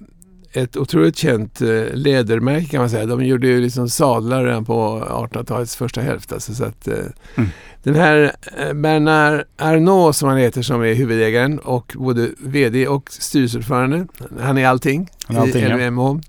ett 0.53 0.77
otroligt 0.77 1.17
känt 1.17 1.61
eh, 1.61 1.67
lädermärke 1.93 2.65
kan 2.65 2.79
man 2.79 2.89
säga. 2.89 3.05
De 3.05 3.25
gjorde 3.25 3.47
ju 3.47 3.61
liksom 3.61 3.89
sadlar 3.89 4.43
redan 4.45 4.65
på 4.65 4.99
1800-talets 5.09 5.75
första 5.75 6.01
hälft. 6.01 6.33
Alltså, 6.33 6.53
så 6.53 6.65
att, 6.65 6.87
eh, 6.87 6.93
Mm. 7.35 7.49
Den 7.83 7.95
här 7.95 8.31
eh, 8.57 8.73
Bernard 8.73 9.43
Arnault 9.57 10.15
som 10.15 10.29
han 10.29 10.37
heter 10.37 10.61
som 10.61 10.81
är 10.83 10.93
huvudägaren 10.93 11.59
och 11.59 11.93
både 11.97 12.29
VD 12.39 12.87
och 12.87 13.09
styrelseordförande. 13.11 14.07
Han 14.41 14.57
är 14.57 14.67
allting, 14.67 15.09
Han 15.27 15.35
är 15.37 15.41
allting, 15.41 15.63
i 15.63 15.69
ja. 15.69 15.75
LVMH. 15.75 16.19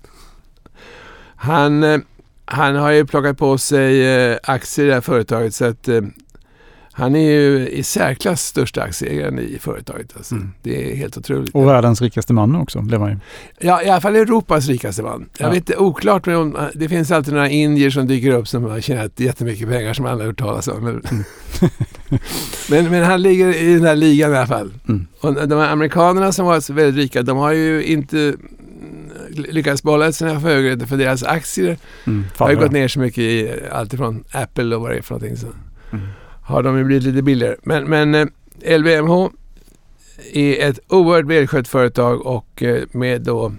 Han, 1.35 1.83
eh, 1.83 1.99
han 2.51 2.75
har 2.75 2.91
ju 2.91 3.05
plockat 3.05 3.37
på 3.37 3.57
sig 3.57 4.07
eh, 4.31 4.37
aktier 4.43 4.85
i 4.85 4.87
det 4.89 4.93
här 4.93 5.01
företaget 5.01 5.55
så 5.55 5.65
att 5.65 5.87
eh, 5.87 6.01
han 6.91 7.15
är 7.15 7.31
ju 7.31 7.69
i 7.69 7.83
särklass 7.83 8.41
största 8.45 8.81
aktieägaren 8.83 9.39
i 9.39 9.57
företaget. 9.59 10.13
Alltså. 10.17 10.35
Mm. 10.35 10.51
Det 10.63 10.91
är 10.91 10.95
helt 10.95 11.17
otroligt. 11.17 11.55
Och 11.55 11.67
världens 11.67 12.01
rikaste 12.01 12.33
man 12.33 12.55
också, 12.55 12.81
blev 12.81 13.01
han 13.01 13.09
ju. 13.09 13.17
Ja, 13.59 13.83
i 13.83 13.89
alla 13.89 14.01
fall 14.01 14.15
Europas 14.15 14.67
rikaste 14.67 15.01
man. 15.03 15.29
Jag 15.37 15.47
Ja. 15.47 15.51
vet, 15.53 15.69
är 15.69 15.81
oklart, 15.81 16.25
men 16.25 16.35
om, 16.35 16.57
det 16.73 16.89
finns 16.89 17.11
alltid 17.11 17.33
några 17.33 17.49
indier 17.49 17.89
som 17.89 18.07
dyker 18.07 18.31
upp 18.31 18.47
som 18.47 18.63
har 18.63 18.81
tjänat 18.81 19.19
jättemycket 19.19 19.69
pengar 19.69 19.93
som 19.93 20.05
alla 20.05 20.17
har 20.19 20.25
hört 20.25 20.39
talas 20.39 20.67
om. 20.67 20.83
Men, 20.83 21.01
Mm. 21.11 21.23
men, 22.69 22.89
men 22.91 23.03
han 23.03 23.21
ligger 23.21 23.57
i 23.57 23.73
den 23.73 23.83
här 23.85 23.95
ligan 23.95 24.33
i 24.33 24.37
alla 24.37 24.47
fall. 24.47 24.73
Mm. 24.87 25.07
Och 25.21 25.47
de 25.47 25.59
här 25.59 25.69
amerikanerna 25.71 26.31
som 26.31 26.45
var 26.45 26.73
väldigt 26.73 26.95
rika, 27.03 27.21
de 27.21 27.37
har 27.37 27.51
ju 27.51 27.83
inte 27.83 28.33
lyckats 29.29 29.83
behålla 29.83 30.11
sina 30.11 30.39
förmögenheter 30.39 30.85
för 30.85 30.97
deras 30.97 31.23
aktier 31.23 31.77
Mm, 32.07 32.25
har 32.37 32.49
ju 32.49 32.55
gått 32.55 32.71
ner 32.71 32.87
så 32.87 32.99
mycket 32.99 33.23
i 33.23 33.51
allt 33.71 33.93
ifrån 33.93 34.23
Apple 34.31 34.75
och 34.75 34.81
vad 34.81 34.91
det 34.91 34.97
är 34.97 35.01
för 35.01 35.15
någonting. 35.15 35.37
Så 35.37 35.47
Mm. 35.91 36.05
har 36.43 36.63
de 36.63 36.77
ju 36.77 36.83
blivit 36.83 37.03
lite 37.03 37.21
billigare. 37.21 37.55
Men, 37.63 37.83
men 37.89 38.15
eh, 38.15 38.77
LVMH 38.79 39.29
är 40.33 40.69
ett 40.69 40.79
oerhört 40.87 41.25
välskött 41.25 41.67
företag 41.67 42.25
och 42.25 42.63
eh, 42.63 42.83
med 42.91 43.21
då 43.21 43.53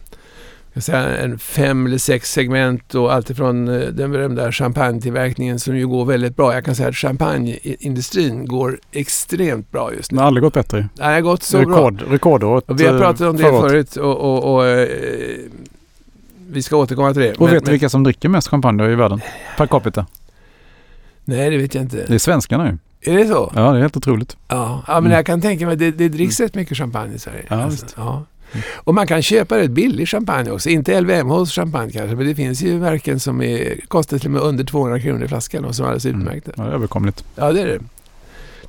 säga, 0.84 1.16
en 1.18 1.38
fem 1.38 1.86
eller 1.86 1.98
sex 1.98 2.32
segment 2.32 2.94
och 2.94 3.12
alltifrån 3.12 3.68
eh, 3.68 3.80
den 3.88 4.12
berömda 4.12 4.52
champagnetillverkningen 4.52 5.58
som 5.60 5.76
ju 5.76 5.86
går 5.88 6.04
väldigt 6.04 6.36
bra. 6.36 6.54
Jag 6.54 6.64
kan 6.64 6.74
säga 6.74 6.88
att 6.88 6.96
champagneindustrin 6.96 8.46
går 8.46 8.78
extremt 8.92 9.70
bra 9.70 9.94
just 9.94 10.10
Det 10.10 10.16
nu. 10.16 10.20
har 10.20 10.26
aldrig 10.26 10.42
gått 10.42 10.54
bättre. 10.54 10.88
Det 10.94 11.04
har 11.04 11.20
gått 11.20 11.42
så 11.42 11.58
bra. 11.62 11.76
Rekord, 11.76 12.02
rekordåret. 12.10 12.70
Och 12.70 12.80
vi 12.80 12.86
har 12.86 12.94
eh, 12.94 13.00
pratat 13.00 13.20
om 13.20 13.36
det 13.36 13.50
året. 13.50 13.70
förut 13.70 13.96
och, 13.96 14.16
och, 14.16 14.54
och 14.54 14.66
eh, 14.66 14.88
vi 16.52 16.62
ska 16.62 16.76
återkomma 16.76 17.12
till 17.12 17.22
det. 17.22 17.32
Och 17.32 17.40
Men- 17.40 17.54
vet 17.54 17.64
du 17.64 17.70
vilka 17.70 17.88
som 17.88 18.02
dricker 18.04 18.28
mest 18.28 18.48
champagne 18.48 18.92
i 18.92 18.94
världen? 18.94 19.20
Per 19.56 19.66
capita. 19.66 20.06
Nej, 21.24 21.50
det 21.50 21.56
vet 21.56 21.74
jag 21.74 21.84
inte. 21.84 22.04
Det 22.08 22.14
är 22.14 22.18
svenskarna 22.18 22.66
ju. 22.70 22.78
Är 23.12 23.18
det 23.18 23.26
så? 23.26 23.52
Ja, 23.54 23.70
det 23.72 23.78
är 23.78 23.80
helt 23.80 23.96
otroligt. 23.96 24.36
Ja, 24.48 24.82
ja 24.86 24.94
men 24.94 24.98
Mm. 24.98 25.12
jag 25.12 25.26
kan 25.26 25.40
tänka 25.40 25.66
mig 25.66 25.76
det, 25.76 25.90
det 25.90 26.08
dricks 26.08 26.40
rätt 26.40 26.54
mycket 26.54 26.76
champagne 26.78 27.14
i 27.14 27.18
Sverige. 27.18 27.44
Ja, 27.48 27.62
Alltså, 27.62 27.86
ja. 27.96 28.24
Mm. 28.52 28.62
Och 28.76 28.94
man 28.94 29.06
kan 29.06 29.22
köpa 29.22 29.58
rätt 29.58 29.70
billig 29.70 30.08
champagne 30.08 30.50
också. 30.50 30.68
Inte 30.68 31.00
LVMHs 31.00 31.52
champagne 31.52 31.92
kanske, 31.92 32.16
men 32.16 32.26
det 32.26 32.34
finns 32.34 32.62
ju 32.62 32.78
märken 32.78 33.20
som 33.20 33.42
är, 33.42 33.80
kostar 33.88 34.18
till 34.18 34.26
och 34.26 34.32
med 34.32 34.42
under 34.42 34.64
200 34.64 35.00
kronor 35.00 35.24
i 35.24 35.28
flaskan 35.28 35.64
och 35.64 35.74
som 35.74 35.84
är 35.84 35.88
alldeles 35.88 36.04
Mm. 36.06 36.20
utmärkta. 36.20 36.52
Ja, 36.56 36.62
det 36.62 36.68
är 36.70 36.74
överkomligt. 36.74 37.24
Ja, 37.36 37.52
det 37.52 37.60
är 37.62 37.66
det. 37.66 37.78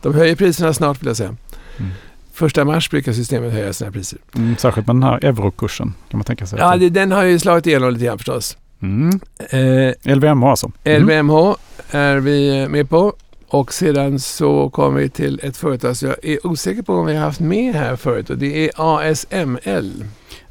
De 0.01 0.13
höjer 0.15 0.35
priserna 0.35 0.73
snart 0.73 1.01
vill 1.01 1.07
jag 1.07 1.17
säga. 1.17 1.35
Mm. 1.77 1.91
Första 2.33 2.65
mars 2.65 2.89
brukar 2.89 3.13
systemet 3.13 3.53
höja 3.53 3.73
sina 3.73 3.91
priser. 3.91 4.19
Mm, 4.35 4.55
särskilt 4.57 4.87
med 4.87 4.95
den 4.95 5.03
här 5.03 5.25
eurokursen 5.25 5.93
kan 6.09 6.17
man 6.17 6.23
tänka 6.25 6.45
sig. 6.47 6.59
Ja, 6.59 6.75
det, 6.77 6.89
den 6.89 7.11
har 7.11 7.23
ju 7.23 7.39
slagit 7.39 7.67
igenom 7.67 7.93
lite 7.93 8.05
grann 8.05 8.17
förstås. 8.17 8.57
Mm. 8.81 9.19
Eh, 9.49 10.15
LVMH 10.15 10.45
alltså. 10.47 10.71
Mm. 10.83 11.01
LVMH 11.03 11.55
är 11.91 12.15
vi 12.17 12.67
med 12.69 12.89
på. 12.89 13.13
Och 13.53 13.73
sedan 13.73 14.19
så 14.19 14.69
kommer 14.69 14.99
vi 14.99 15.09
till 15.09 15.39
ett 15.43 15.57
företag 15.57 15.97
som 15.97 16.07
jag 16.07 16.25
är 16.25 16.47
osäker 16.47 16.81
på 16.81 16.93
om 16.93 17.05
vi 17.05 17.15
har 17.15 17.21
haft 17.25 17.39
med 17.39 17.75
här 17.75 17.95
förut 17.95 18.29
och 18.29 18.37
det 18.37 18.65
är 18.65 18.71
ASML. 18.75 20.03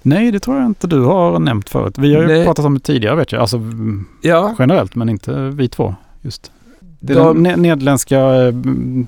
Nej, 0.02 0.30
det 0.30 0.40
tror 0.40 0.56
jag 0.56 0.66
inte 0.66 0.86
du 0.86 1.00
har 1.00 1.38
nämnt 1.38 1.68
förut. 1.68 1.94
Vi 1.98 2.14
har 2.14 2.22
ju 2.22 2.28
Nej. 2.28 2.44
pratat 2.44 2.64
om 2.64 2.74
det 2.74 2.80
tidigare 2.80 3.16
vet 3.16 3.32
jag. 3.32 3.40
Alltså 3.40 3.56
mm, 3.56 4.06
Ja, 4.22 4.54
generellt, 4.58 4.94
men 4.94 5.08
inte 5.08 5.32
vi 5.54 5.68
två. 5.68 5.94
Just. 6.22 6.50
Det 7.00 7.12
är 7.12 7.16
De- 7.16 7.42
den 7.42 7.52
ne- 7.52 7.56
nederländska 7.56 8.18
eh, 8.20 8.54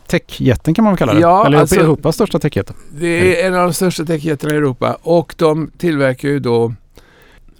techjätten 0.06 0.74
kan 0.74 0.84
man 0.84 0.92
väl 0.92 0.98
kalla 0.98 1.14
det? 1.14 1.20
Ja, 1.20 1.46
Eller 1.46 1.58
alltså- 1.58 1.80
Europas 1.80 2.14
största 2.14 2.38
techjätte. 2.38 2.72
det 2.90 3.42
är 3.42 3.46
en 3.48 3.54
av 3.54 3.62
de 3.66 3.72
största 3.74 4.04
techjättarna 4.04 4.54
i 4.54 4.56
Europa 4.56 4.96
och 5.02 5.34
de 5.38 5.70
tillverkar 5.78 6.28
ju 6.28 6.38
då 6.38 6.74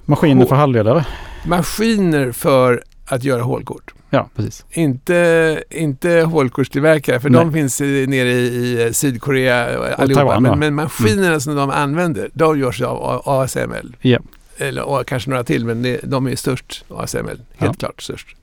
Maskiner 0.05 0.47
för 0.47 0.57
halvledare. 0.57 1.07
maskiner 1.47 2.33
för 2.33 2.83
att 3.07 3.25
göra 3.25 3.42
hålkort. 3.42 3.95
Ja, 4.14 4.29
precis. 4.37 4.64
Inte, 4.70 5.62
inte 5.70 6.11
hålkortstillverkare 6.20 7.20
för 7.20 7.31
Nej. 7.31 7.40
de 7.44 7.53
finns 7.53 7.81
i- 7.81 8.07
nere 8.07 8.29
i, 8.29 8.83
i 8.88 8.94
Sydkorea 8.94 9.64
allihopa. 9.94 10.20
Taiwan, 10.25 10.42
men, 10.42 10.59
men 10.59 10.75
maskinerna 10.75 11.40
som 11.40 11.55
de 11.57 11.70
använder, 11.70 12.31
de 12.35 12.59
görs 12.59 12.83
av 12.83 13.22
ASML. 13.25 13.96
Ja. 14.01 14.18
Eller 14.59 14.83
och 14.83 15.07
kanske 15.07 15.31
några 15.31 15.44
till, 15.44 15.64
men 15.64 15.96
de 16.03 16.27
är 16.29 16.37
störst, 16.37 16.85
ASML. 16.88 17.27
Helt 17.27 17.42
Ja. 17.59 17.72
klart 17.72 18.03
störst. 18.03 18.37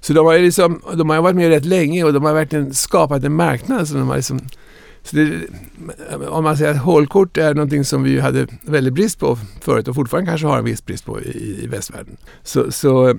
Så 0.00 0.12
de 0.12 0.26
har 0.26 0.38
liksom, 0.38 0.80
de 0.94 1.10
har 1.10 1.22
varit 1.22 1.36
med 1.36 1.48
rätt 1.48 1.64
länge 1.64 2.04
och 2.04 2.12
de 2.12 2.24
har 2.24 2.34
verkligen 2.34 2.74
skapat 2.74 3.24
en 3.24 3.34
marknad. 3.36 3.88
Så 3.88 3.94
de 3.94 4.08
har 4.08 4.16
liksom, 4.16 4.40
det, 5.10 5.40
om 6.28 6.44
man 6.44 6.56
säger 6.56 6.70
att 6.70 6.76
hålkort 6.82 7.36
är 7.36 7.54
någonting 7.54 7.84
som 7.84 8.02
vi 8.02 8.20
hade 8.20 8.46
väldigt 8.62 8.94
brist 8.94 9.18
på 9.20 9.38
förut 9.60 9.88
och 9.88 9.94
fortfarande 9.94 10.30
kanske 10.30 10.46
har 10.46 10.58
en 10.58 10.64
viss 10.64 10.84
brist 10.86 11.04
på 11.04 11.20
i, 11.20 11.60
i 11.64 11.66
västvärlden. 11.66 12.16
Så, 12.42 12.72
så, 12.72 13.08
eh, 13.08 13.16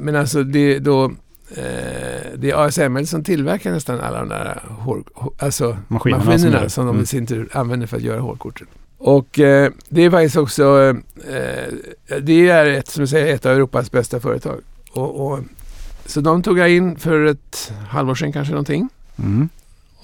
men 0.00 0.16
alltså 0.16 0.42
det, 0.42 0.78
då, 0.78 1.04
eh, 1.50 2.30
det 2.36 2.50
är 2.50 2.66
ASML 2.66 3.06
som 3.06 3.24
tillverkar 3.24 3.72
nästan 3.72 4.00
alla 4.00 4.18
de 4.18 4.28
där 4.28 4.62
hål, 4.68 5.04
hå- 5.14 5.32
alltså 5.38 5.76
Maskinerna, 5.88 6.24
maskinerna, 6.24 6.60
som 6.60 6.68
som, 6.70 6.86
de 6.86 6.90
Mm. 6.90 7.02
i 7.02 7.06
sin 7.06 7.26
tur 7.26 7.48
använder 7.52 7.86
för 7.86 7.96
att 7.96 8.02
göra 8.02 8.20
hålkorten. 8.20 8.66
Och 8.98 9.38
eh, 9.38 9.70
det 9.88 10.02
är 10.04 10.10
faktiskt 10.10 10.36
också, 10.36 10.94
eh, 11.28 11.74
det 12.22 12.48
är 12.48 12.66
ett, 12.66 12.88
som 12.88 13.06
säger, 13.06 13.34
ett 13.34 13.46
av 13.46 13.52
Europas 13.52 13.90
bästa 13.90 14.20
företag. 14.20 14.60
Och, 14.92 15.26
och, 15.32 15.40
så 16.06 16.20
de 16.20 16.42
tog 16.42 16.58
jag 16.58 16.70
in 16.70 16.96
för 16.96 17.24
ett 17.24 17.72
halvår 17.88 18.14
sedan 18.14 18.32
kanske 18.32 18.52
någonting. 18.52 18.88
Mm. 19.18 19.48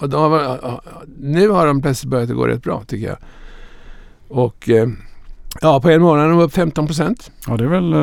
Och 0.04 0.10
de 0.10 0.32
har, 0.32 0.80
nu 1.20 1.48
har 1.48 1.66
de 1.66 1.82
plötsligt 1.82 2.10
börjat 2.10 2.30
gå 2.30 2.46
rätt 2.46 2.62
bra 2.62 2.82
tycker 2.86 3.06
jag. 3.06 3.16
Och 4.28 4.68
eh, 4.68 4.88
ja, 5.60 5.80
på 5.80 5.90
en 5.90 6.02
månad 6.02 6.24
är 6.24 6.30
de 6.30 6.38
upp 6.38 6.52
15 6.52 6.86
procent. 6.86 7.30
Ja, 7.46 7.56
det 7.56 7.64
är 7.64 7.68
väl 7.68 7.92
eh, 7.92 7.98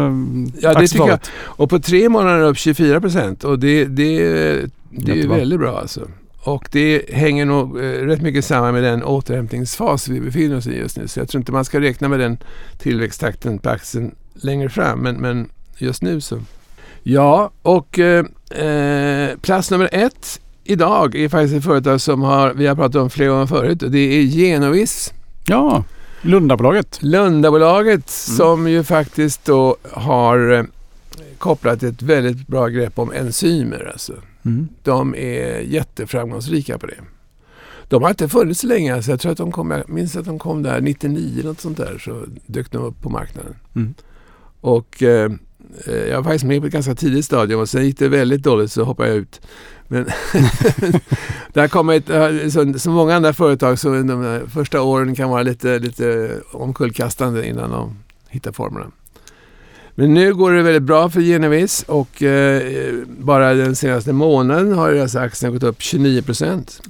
Ja, 0.62 0.74
det 0.74 0.88
tycker 0.88 1.08
jag. 1.08 1.20
Och 1.42 1.70
på 1.70 1.80
tre 1.80 2.10
månader 2.10 2.36
är 2.38 2.42
de 2.42 2.48
upp 2.48 2.58
24 2.58 3.02
procent. 3.02 3.44
Och 3.44 3.60
det, 3.60 3.86
det, 3.86 3.90
det 3.90 4.12
är 4.12 4.56
ju 4.56 5.16
Jättebra. 5.16 5.38
väldigt 5.38 5.60
bra 5.60 5.80
alltså. 5.80 6.08
Och 6.44 6.68
det 6.72 7.10
hänger 7.14 7.46
nog 7.46 7.78
eh, 7.78 7.82
rätt 7.82 8.22
mycket 8.22 8.46
samman 8.46 8.74
med 8.74 8.84
den 8.84 9.04
återhämtningsfas 9.04 10.08
vi 10.08 10.20
befinner 10.20 10.58
oss 10.58 10.68
i 10.68 10.78
just 10.78 10.98
nu. 10.98 11.08
Så 11.08 11.20
jag 11.20 11.30
tror 11.30 11.42
inte 11.42 11.52
man 11.52 11.66
ska 11.66 11.80
räkna 11.80 12.08
med 12.08 12.20
den 12.20 12.38
tillväxttakten 12.78 13.60
på 13.60 13.70
aktien 13.70 14.16
längre 14.34 14.70
fram. 14.70 15.00
Men, 15.00 15.16
men 15.16 15.50
just 15.78 16.02
nu 16.02 16.22
så. 16.22 16.40
Ja, 17.04 17.52
och 17.62 18.00
eh, 18.00 18.26
eh, 18.66 19.38
plats 19.38 19.72
nummer 19.72 19.90
ett 19.92 20.42
idag 20.72 21.16
är 21.16 21.30
faktiskt 21.30 21.56
ett 21.56 21.64
företag 21.64 22.02
som 22.02 22.22
har, 22.22 22.54
vi 22.54 22.68
har 22.68 22.76
pratat 22.76 22.96
om 23.02 23.10
flera 23.10 23.30
gånger 23.30 23.46
förut. 23.46 23.84
Och 23.84 23.92
det 23.92 24.00
är 24.00 24.22
Genovis. 24.22 25.14
Ja, 25.46 25.84
Lundabolaget. 26.22 27.00
Lundabolaget 27.02 28.10
som 28.10 28.68
ju 28.68 28.84
faktiskt 28.84 29.46
då 29.46 29.76
har 29.92 30.52
eh, 30.52 30.64
kopplat 31.38 31.84
ett 31.84 32.02
väldigt 32.02 32.48
bra 32.48 32.68
grepp 32.68 33.00
om 33.00 33.12
enzymer. 33.12 33.90
Alltså. 33.92 34.14
Mm. 34.46 34.68
De 34.84 35.16
är 35.16 35.60
jätteframgångsrika 35.60 36.78
på 36.78 36.86
det. 36.86 36.98
De 37.90 38.04
har 38.04 38.10
inte 38.10 38.30
funnits 38.30 38.60
så 38.60 38.68
länge. 38.68 38.96
Alltså 38.96 39.12
jag 39.12 39.20
tror 39.20 39.32
att 39.32 39.38
de 39.38 39.52
kom, 39.52 39.72
jag 39.72 39.90
minns 39.90 40.16
att 40.16 40.26
de 40.26 40.40
kom 40.40 40.64
där 40.64 40.82
99 40.82 41.34
eller 41.34 41.50
något 41.50 41.60
sånt 41.60 41.78
där. 41.78 41.98
Så 42.06 42.24
dök 42.46 42.72
de 42.72 42.78
upp 42.78 43.02
på 43.02 43.10
marknaden. 43.10 43.56
Mm. 43.76 43.94
Och 44.62 45.04
eh, 45.04 45.32
eh, 45.86 45.94
jag 45.96 46.18
var 46.18 46.24
faktiskt 46.24 46.46
med 46.46 46.62
på 46.62 46.68
ett 46.68 46.74
ganska 46.74 46.96
tidigt 46.96 47.26
stadium 47.26 47.60
och 47.60 47.70
sen 47.70 47.86
gick 47.86 48.00
det 48.00 48.08
väldigt 48.08 48.44
dåligt 48.44 48.72
så 48.72 48.84
hoppade 48.84 49.10
jag 49.10 49.18
ut. 49.18 49.42
Men 49.92 50.06
där 51.54 51.68
kommer 51.68 51.94
ett, 51.94 52.10
eh, 52.10 52.76
som, 52.78 52.94
många 52.94 53.16
andra 53.16 53.34
företag 53.34 53.80
så 53.80 53.90
de 53.90 54.42
första 54.54 54.82
åren 54.82 55.16
kan 55.16 55.30
vara 55.30 55.44
lite, 55.44 55.80
lite 55.80 56.38
omkullkastande 56.52 57.48
innan 57.48 57.72
de 57.72 57.96
hittar 58.30 58.52
formerna. 58.52 58.86
Men 59.96 60.14
nu 60.14 60.34
går 60.34 60.52
det 60.52 60.62
väldigt 60.62 60.84
bra 60.84 61.10
för 61.10 61.22
Genevis 61.22 61.84
och 61.88 62.24
eh, 62.24 62.94
bara 63.08 63.54
den 63.54 63.76
senaste 63.76 64.14
månaden 64.14 64.74
har 64.74 64.92
deras 64.92 65.16
aktier 65.16 65.52
gått 65.52 65.64
upp 65.64 65.82
29 65.82 66.22
procent. 66.22 66.82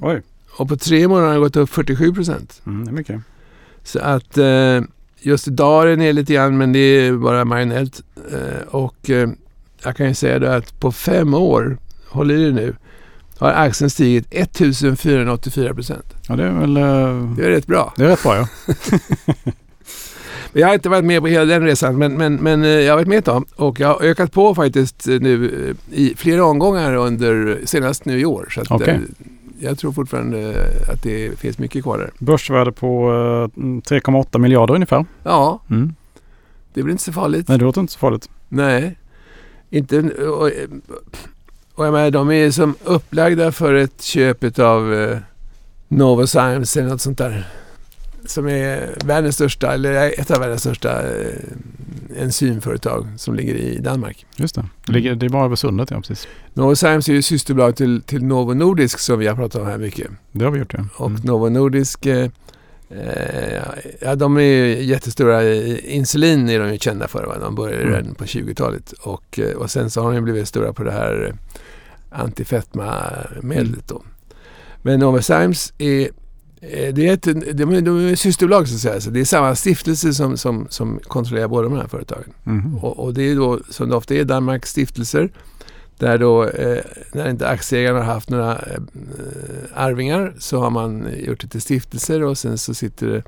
Och 0.57 0.67
på 0.69 0.77
tre 0.77 1.07
månader 1.07 1.27
har 1.27 1.33
det 1.33 1.39
gått 1.39 1.55
upp 1.55 1.69
47 1.69 2.13
procent. 2.13 2.61
mm, 2.65 2.85
det 2.85 2.91
är 2.91 2.93
mycket. 2.93 3.21
Så 3.83 3.99
att 3.99 4.37
eh, 4.37 4.81
just 5.19 5.47
idag 5.47 5.83
är 5.83 5.87
det 5.87 5.95
ner 5.95 6.13
lite 6.13 6.33
grann 6.33 6.57
men 6.57 6.73
det 6.73 6.79
är 6.79 7.13
bara 7.13 7.45
marginellt. 7.45 8.01
Eh, 8.31 8.67
och 8.67 9.09
jag 9.83 9.95
kan 9.95 10.07
ju 10.07 10.13
säga 10.13 10.39
då 10.39 10.47
att 10.47 10.79
på 10.79 10.91
fem 10.91 11.33
år, 11.33 11.77
håll 12.07 12.31
i 12.31 12.45
det 12.45 12.51
nu, 12.51 12.75
har 13.45 13.51
aktien 13.53 13.89
stigit 13.89 14.27
1484 14.29 15.73
procent. 15.73 16.05
Ja, 16.27 16.35
det 16.35 16.43
är 16.43 16.51
väl... 16.51 16.77
eh, 16.77 16.83
Det 17.37 17.45
är 17.45 17.49
rätt 17.49 17.67
bra. 17.67 17.93
Det 17.97 18.03
är 18.03 18.07
rätt 18.07 18.23
bra 18.23 18.35
ja. 18.35 18.47
Jag 20.53 20.67
har 20.67 20.73
inte 20.73 20.89
varit 20.89 21.05
med 21.05 21.21
på 21.21 21.27
hela 21.27 21.45
den 21.45 21.63
resan 21.63 21.97
men, 21.97 22.13
men, 22.13 22.35
men 22.35 22.63
eh, 22.63 22.69
jag 22.69 22.91
har 22.91 22.97
varit 22.97 23.07
med 23.07 23.17
ett 23.17 23.25
tag 23.25 23.45
och 23.55 23.79
jag 23.79 23.87
har 23.87 24.01
ökat 24.01 24.31
på 24.31 24.55
faktiskt 24.55 25.07
eh, 25.07 25.19
nu 25.19 25.75
i 25.91 26.13
flera 26.17 26.45
omgångar 26.45 26.93
under 26.95 27.59
senast 27.65 28.05
nu 28.05 28.19
i 28.19 28.25
år. 28.25 28.47
Så 28.51 28.61
att, 28.61 28.87
eh, 28.87 28.97
jag 29.59 29.77
tror 29.77 29.91
fortfarande 29.91 30.53
att 30.93 31.03
det 31.03 31.39
finns 31.39 31.57
mycket 31.57 31.83
kvar 31.83 31.97
där. 31.97 32.11
Börsvärde 32.19 32.71
på 32.71 33.09
eh, 33.55 33.59
3,8 33.59 34.37
miljarder 34.39 34.73
ungefär. 34.73 35.05
Ja, 35.23 35.61
Mm. 35.69 35.93
det 36.73 36.83
blir 36.83 36.91
inte 36.91 37.03
så 37.03 37.13
farligt. 37.13 37.47
Nej, 37.47 37.57
det 37.57 37.63
låter 37.65 37.81
inte 37.81 37.93
så 37.93 37.99
farligt. 37.99 38.29
Nej, 38.49 38.97
inte... 39.69 40.11
Och, 41.81 41.87
jag 41.87 41.93
menar, 41.93 42.11
de 42.11 42.31
är 42.31 42.51
som 42.51 42.75
upplagda 42.83 43.51
för 43.51 43.73
ett 43.73 44.01
köp 44.01 44.59
av 44.59 44.93
eh, 44.93 45.17
Novozymes 45.87 46.77
eller 46.77 46.89
något 46.89 47.01
sånt 47.01 47.17
där. 47.17 47.47
Som 48.25 48.47
är 48.47 48.89
världens 49.05 49.35
största, 49.35 49.73
eller 49.73 50.19
ett 50.19 50.31
av 50.31 50.39
världens 50.39 50.61
största 50.61 51.01
eh, 51.01 52.21
enzymföretag 52.21 53.07
som 53.17 53.35
ligger 53.35 53.55
i 53.55 53.77
Danmark. 53.77 54.25
Just 54.35 54.55
det. 54.55 54.65
Det, 54.85 54.91
ligger, 54.93 55.15
det 55.15 55.25
är 55.25 55.29
bara 55.29 55.45
över 55.45 55.55
sundet, 55.55 55.91
ja 55.91 55.97
precis. 56.01 56.27
Novozymes 56.53 57.09
är 57.09 57.13
ju 57.13 57.21
systerbolag 57.21 57.75
till, 57.75 58.01
till 58.01 58.23
Novo 58.23 58.53
Nordisk 58.53 58.99
som 58.99 59.19
vi 59.19 59.27
har 59.27 59.35
pratat 59.35 59.61
om 59.61 59.67
här 59.67 59.77
mycket. 59.77 60.07
Det 60.31 60.45
har 60.45 60.51
vi 60.51 60.59
gjort 60.59 60.73
ja. 60.73 60.85
Och 60.95 61.07
Mm. 61.09 61.21
Novo 61.23 61.49
Nordisk, 61.49 62.05
eh, 62.05 62.29
eh, 62.89 63.61
ja 64.01 64.15
de 64.15 64.37
är 64.37 64.41
ju 64.41 64.83
jättestora. 64.83 65.43
i- 65.43 65.95
Insulin 65.95 66.49
är 66.49 66.59
de 66.59 66.71
ju 66.71 66.77
kända 66.79 67.07
för. 67.07 67.23
Va? 67.25 67.35
De 67.41 67.55
började 67.55 67.81
Mm. 67.83 67.95
redan 67.95 68.15
på 68.15 68.25
20-talet. 68.25 68.91
Och, 68.91 69.39
eh, 69.39 69.55
och 69.57 69.71
sen 69.71 69.89
så 69.89 70.01
har 70.01 70.13
de 70.13 70.21
blivit 70.21 70.47
stora 70.47 70.73
på 70.73 70.83
det 70.83 70.91
här 70.91 71.27
eh, 71.29 71.35
antifetma-medlet 72.11 73.87
då. 73.87 74.03
Men 74.81 74.99
Novozymes 74.99 75.73
är 75.77 76.09
eh, 76.61 76.93
det 76.93 77.07
är 77.07 77.13
ett, 77.13 77.23
de, 77.57 77.73
är, 77.73 77.81
de 77.81 78.09
är 78.09 78.15
systerbolag 78.15 78.67
så 78.67 78.75
att 78.75 78.81
säga. 78.81 79.01
Så 79.01 79.09
det 79.09 79.19
är 79.19 79.25
samma 79.25 79.55
stiftelse 79.55 80.13
som, 80.13 80.37
som, 80.37 80.67
som 80.69 80.99
kontrollerar 81.03 81.47
båda 81.47 81.69
de 81.69 81.77
här 81.77 81.87
företagen. 81.87 82.33
Mhm. 82.43 82.77
Och, 82.77 82.99
och 82.99 83.13
det 83.13 83.23
är 83.23 83.35
då 83.35 83.59
som 83.69 83.89
det 83.89 83.95
ofta 83.95 84.15
är 84.15 84.23
Danmarks 84.23 84.69
stiftelser. 84.69 85.29
Där 85.97 86.17
då 86.17 86.45
eh, 86.47 86.83
när 87.13 87.29
inte 87.29 87.47
aktieägarna 87.47 87.99
har 87.99 88.13
haft 88.13 88.29
några 88.29 88.51
eh, 88.51 88.81
arvingar 89.73 90.33
så 90.39 90.59
har 90.59 90.69
man 90.69 91.07
gjort 91.17 91.41
det 91.41 91.47
till 91.47 91.61
stiftelser 91.61 92.23
och 92.23 92.37
sen 92.37 92.57
så 92.57 92.73
sitter 92.73 93.07
det 93.07 93.23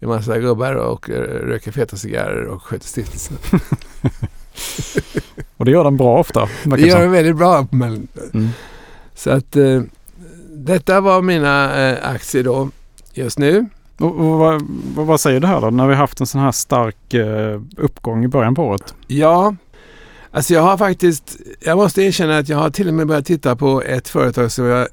en 0.00 0.08
massa 0.08 0.38
gubbar 0.38 0.74
och 0.74 1.08
röker 1.08 1.72
feta 1.72 1.96
cigarrer 1.96 2.44
och 2.44 2.62
sköter 2.62 2.86
stiftelsen. 2.86 3.36
Och 5.56 5.64
det 5.64 5.70
gör 5.70 5.84
den 5.84 5.96
bra 5.96 6.18
ofta. 6.18 6.48
Det 6.64 6.80
gör 6.80 6.90
som. 6.90 7.00
de 7.00 7.08
väldigt 7.08 7.36
bra. 7.36 7.66
Men, 7.70 8.08
Mm. 8.34 8.48
så 9.14 9.30
att 9.30 9.56
eh, 9.56 9.82
detta 10.50 11.00
var 11.00 11.22
mina 11.22 11.86
eh, 11.88 12.10
aktier 12.10 12.44
då 12.44 12.70
just 13.14 13.38
nu. 13.38 13.66
Och, 13.98 14.06
och 14.20 14.38
vad, 14.38 14.62
vad, 14.94 15.20
säger 15.20 15.40
du 15.40 15.46
här 15.46 15.60
då? 15.60 15.70
När 15.70 15.86
vi 15.86 15.94
haft 15.94 16.20
en 16.20 16.26
sån 16.26 16.40
här 16.40 16.52
stark 16.52 17.14
eh, 17.14 17.60
uppgång 17.76 18.24
i 18.24 18.28
början 18.28 18.54
på 18.54 18.62
året. 18.64 18.94
Ja, 19.06 19.54
alltså 20.30 20.54
jag 20.54 20.62
har 20.62 20.76
faktiskt, 20.76 21.36
jag 21.60 21.78
måste 21.78 22.02
erkänna 22.02 22.38
att 22.38 22.48
jag 22.48 22.58
har 22.58 22.70
till 22.70 22.88
och 22.88 22.94
med 22.94 23.06
börjat 23.06 23.26
titta 23.26 23.56
på 23.56 23.82
ett 23.82 24.08
företag 24.08 24.52
som 24.52 24.64
jag 24.64 24.88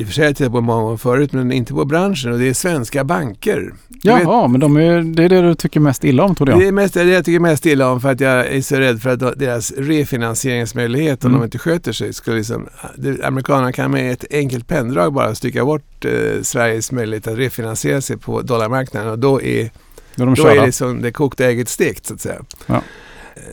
i 0.00 0.02
och 0.02 0.06
för 0.06 0.14
sig 0.14 0.26
har 0.26 0.32
tittat 0.32 0.52
på 0.52 0.60
många 0.60 0.82
gånger 0.82 0.96
förut, 0.96 1.32
men 1.32 1.52
inte 1.52 1.72
på 1.74 1.84
branschen 1.84 2.32
och 2.32 2.38
det 2.38 2.48
är 2.48 2.54
svenska 2.54 3.04
banker. 3.04 3.56
Du 3.88 4.12
vet- 4.12 4.22
Jaha, 4.22 4.48
men 4.48 4.60
de 4.60 4.76
är, 4.76 5.02
det 5.02 5.24
är 5.24 5.28
det 5.28 5.40
du 5.42 5.54
tycker 5.54 5.80
mest 5.80 6.04
illa 6.04 6.22
om 6.24 6.34
trodde 6.34 6.52
jag. 6.52 6.60
Det 6.60 6.66
är 6.68 6.72
mest, 6.72 6.94
det 6.94 7.04
jag 7.04 7.24
tycker 7.24 7.40
mest 7.40 7.66
illa 7.66 7.90
om 7.92 8.00
för 8.00 8.08
att 8.12 8.20
jag 8.20 8.46
är 8.46 8.60
så 8.60 8.76
rädd 8.76 9.02
för 9.02 9.10
att 9.10 9.38
deras 9.38 9.72
refinansieringsmöjlighet 9.72 11.24
om 11.24 11.30
Mm. 11.30 11.40
de 11.40 11.44
inte 11.44 11.58
sköter 11.58 11.92
sig 11.92 12.12
skulle 12.12 12.36
liksom, 12.36 12.66
det, 12.96 13.24
amerikanerna 13.24 13.72
kan 13.72 13.90
med 13.90 14.12
ett 14.12 14.24
enkelt 14.30 14.68
penndrag 14.68 15.12
bara 15.12 15.34
stycka 15.34 15.64
bort 15.64 16.04
eh, 16.04 16.42
Sveriges 16.42 16.92
möjlighet 16.92 17.26
att 17.26 17.38
refinansiera 17.38 18.00
sig 18.00 18.16
på 18.16 18.42
dollarmarknaden 18.42 19.10
och 19.10 19.18
då 19.18 19.42
är 19.42 19.70
Då 20.14 20.24
de 20.24 20.34
Då 20.34 20.46
är 20.46 20.66
det 20.66 20.72
som 20.72 21.02
det 21.02 21.12
kokta 21.12 21.44
ägget 21.46 21.68
stekt 21.68 22.06
så 22.06 22.14
att 22.14 22.20
säga. 22.20 22.40
Ja. 22.66 22.82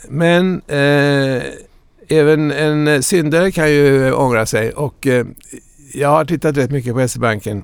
Men 0.09 0.61
eh, 0.67 1.43
även 2.07 2.51
en 2.51 3.03
syndare 3.03 3.51
kan 3.51 3.71
ju 3.71 4.13
ångra 4.13 4.45
sig 4.45 4.71
och 4.71 5.07
eh, 5.07 5.25
jag 5.99 6.09
har 6.09 6.25
tittat 6.25 6.57
rätt 6.57 6.71
mycket 6.71 6.93
på 6.93 7.07
SE-banken. 7.07 7.63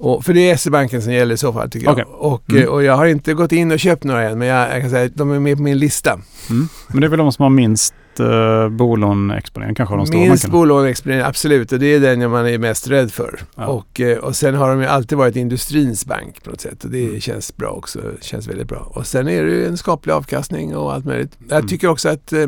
Och, 0.00 0.24
för 0.24 0.32
det 0.34 0.50
är 0.50 0.56
SE-banken 0.56 1.02
som 1.02 1.12
gäller 1.12 1.34
i 1.34 1.38
så 1.38 1.52
fall 1.52 1.70
tycker 1.70 1.86
jag. 1.86 1.92
Okej. 1.92 2.04
Och, 2.08 2.50
Mm. 2.50 2.62
eh, 2.62 2.68
och 2.68 2.82
jag 2.84 2.96
har 2.96 3.06
inte 3.06 3.34
gått 3.34 3.52
in 3.52 3.72
och 3.72 3.78
köpt 3.80 4.04
några 4.04 4.22
än 4.30 4.38
men 4.38 4.48
jag, 4.48 4.74
jag 4.74 4.80
kan 4.80 4.90
säga 4.90 5.04
att 5.06 5.16
de 5.16 5.30
är 5.32 5.40
med 5.40 5.56
på 5.56 5.62
min 5.62 5.78
lista. 5.78 6.10
Mm. 6.50 6.68
Men 6.88 7.00
det 7.00 7.06
är 7.06 7.08
väl 7.08 7.18
de 7.18 7.32
som 7.32 7.42
har 7.42 7.50
minst 7.50 7.94
eh, 8.20 8.68
bolåneexponering 8.68 9.74
kanske 9.74 9.96
de 9.96 10.06
stora 10.06 10.20
Minst 10.20 10.48
bolåneexponering, 10.48 11.22
absolut. 11.22 11.72
Och 11.72 11.78
det 11.78 11.86
är 11.86 12.00
den 12.00 12.30
man 12.30 12.46
är 12.48 12.58
mest 12.58 12.88
rädd 12.88 13.12
för. 13.12 13.40
Ja. 13.56 13.66
Och, 13.66 14.00
eh, 14.00 14.18
och 14.18 14.36
sen 14.36 14.54
har 14.54 14.68
de 14.68 14.80
ju 14.80 14.86
alltid 14.86 15.18
varit 15.18 15.36
industrins 15.36 16.06
bank 16.06 16.42
på 16.44 16.50
något 16.50 16.60
sätt. 16.60 16.84
Och 16.84 16.90
det 16.90 17.04
Mm. 17.06 17.20
känns 17.20 17.56
bra 17.56 17.68
också. 17.70 18.00
Känns 18.20 18.48
väldigt 18.48 18.68
bra. 18.68 18.92
Och 18.94 19.06
sen 19.06 19.28
är 19.28 19.44
det 19.44 19.50
ju 19.50 19.66
en 19.66 19.76
skaplig 19.76 20.12
avkastning 20.12 20.76
och 20.76 20.92
allt 20.94 21.04
möjligt. 21.04 21.32
Jag 21.48 21.56
Mm. 21.58 21.68
tycker 21.68 21.88
också 21.88 22.08
att 22.08 22.32
eh, 22.32 22.46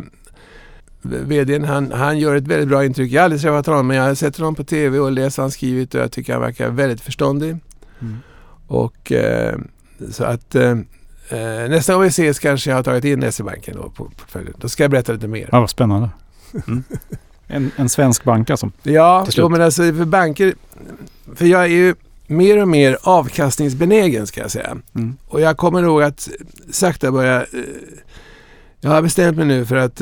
VDn 1.02 1.64
han, 1.64 1.92
han 1.92 2.18
gör 2.18 2.36
ett 2.36 2.46
väldigt 2.46 2.68
bra 2.68 2.84
intryck. 2.84 3.12
Jag 3.12 3.20
har 3.20 3.24
aldrig 3.24 3.42
träffat 3.42 3.66
honom 3.66 3.86
men 3.86 3.96
jag 3.96 4.04
har 4.04 4.14
sett 4.14 4.36
honom 4.36 4.54
på 4.54 4.64
TV 4.64 4.98
och 4.98 5.12
läst 5.12 5.38
vad 5.38 5.44
han 5.44 5.50
skrivit 5.50 5.94
och 5.94 6.00
jag 6.00 6.12
tycker 6.12 6.32
han 6.32 6.42
verkar 6.42 6.70
väldigt 6.70 7.00
förståndig. 7.00 7.56
Mm. 8.00 8.16
Och 8.66 9.12
eh, 9.12 9.58
så 10.10 10.24
att 10.24 10.54
eh, 10.54 10.76
nästa 11.68 11.94
gång 11.94 12.02
vi 12.02 12.08
ses 12.08 12.38
kanske 12.38 12.70
jag 12.70 12.76
har 12.76 12.82
tagit 12.82 13.04
in 13.04 13.32
SE-banken 13.32 13.76
då 13.76 13.90
på 13.90 14.04
portföljen. 14.04 14.54
Då 14.58 14.68
ska 14.68 14.84
jag 14.84 14.90
berätta 14.90 15.12
lite 15.12 15.28
mer. 15.28 15.48
Ja, 15.52 15.60
vad 15.60 15.70
spännande. 15.70 16.10
Mm. 16.66 16.84
En, 17.46 17.70
en 17.76 17.88
svensk 17.88 18.24
bank 18.24 18.50
alltså. 18.50 18.70
Ja, 18.82 19.26
jo, 19.30 19.48
men 19.48 19.62
alltså 19.62 19.82
för 19.82 20.04
banker, 20.04 20.54
för 21.34 21.46
jag 21.46 21.62
är 21.62 21.68
ju 21.68 21.94
mer 22.26 22.62
och 22.62 22.68
mer 22.68 22.98
avkastningsbenägen 23.02 24.26
ska 24.26 24.40
jag 24.40 24.50
säga. 24.50 24.76
Mm. 24.94 25.16
Och 25.28 25.40
jag 25.40 25.56
kommer 25.56 25.82
nog 25.82 26.02
att 26.02 26.28
sakta 26.70 27.12
börja, 27.12 27.40
eh, 27.40 27.46
jag 28.80 28.90
har 28.90 29.02
bestämt 29.02 29.36
mig 29.36 29.46
nu 29.46 29.66
för 29.66 29.76
att 29.76 30.00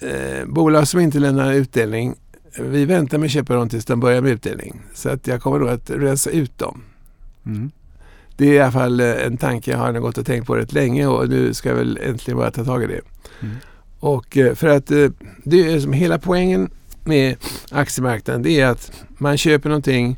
eh, 0.00 0.46
bolag 0.46 0.88
som 0.88 1.00
inte 1.00 1.18
lämnar 1.18 1.52
utdelning, 1.52 2.14
vi 2.60 2.84
väntar 2.84 3.18
med 3.18 3.30
köpa 3.30 3.54
dem 3.54 3.68
tills 3.68 3.84
de 3.84 4.00
börjar 4.00 4.20
med 4.20 4.32
utdelning. 4.32 4.80
Så 4.94 5.08
att 5.08 5.26
jag 5.26 5.42
kommer 5.42 5.58
nog 5.58 5.68
att 5.68 5.90
rensa 5.90 6.30
ut 6.30 6.58
dem. 6.58 6.82
Mm. 7.46 7.70
Det 8.36 8.46
är 8.46 8.52
i 8.52 8.60
alla 8.60 8.72
fall 8.72 9.00
eh, 9.00 9.26
en 9.26 9.36
tanke 9.36 9.70
jag 9.70 9.78
har 9.78 9.92
gått 9.92 10.18
och 10.18 10.26
tänkt 10.26 10.46
på 10.46 10.56
rätt 10.56 10.72
länge 10.72 11.06
och 11.06 11.28
nu 11.28 11.54
ska 11.54 11.68
jag 11.68 11.76
väl 11.76 11.98
äntligen 12.02 12.38
börja 12.38 12.50
ta 12.50 12.64
tag 12.64 12.82
i 12.82 12.86
det. 12.86 13.00
Mm. 13.40 13.56
Och 14.00 14.36
eh, 14.36 14.54
för 14.54 14.68
att 14.68 14.90
eh, 14.90 15.08
det 15.44 15.72
är 15.72 15.80
som 15.80 15.92
hela 15.92 16.18
poängen 16.18 16.70
med 17.04 17.36
aktiemarknaden 17.70 18.42
det 18.42 18.60
är 18.60 18.66
att 18.66 18.92
man 19.08 19.38
köper 19.38 19.68
någonting 19.68 20.16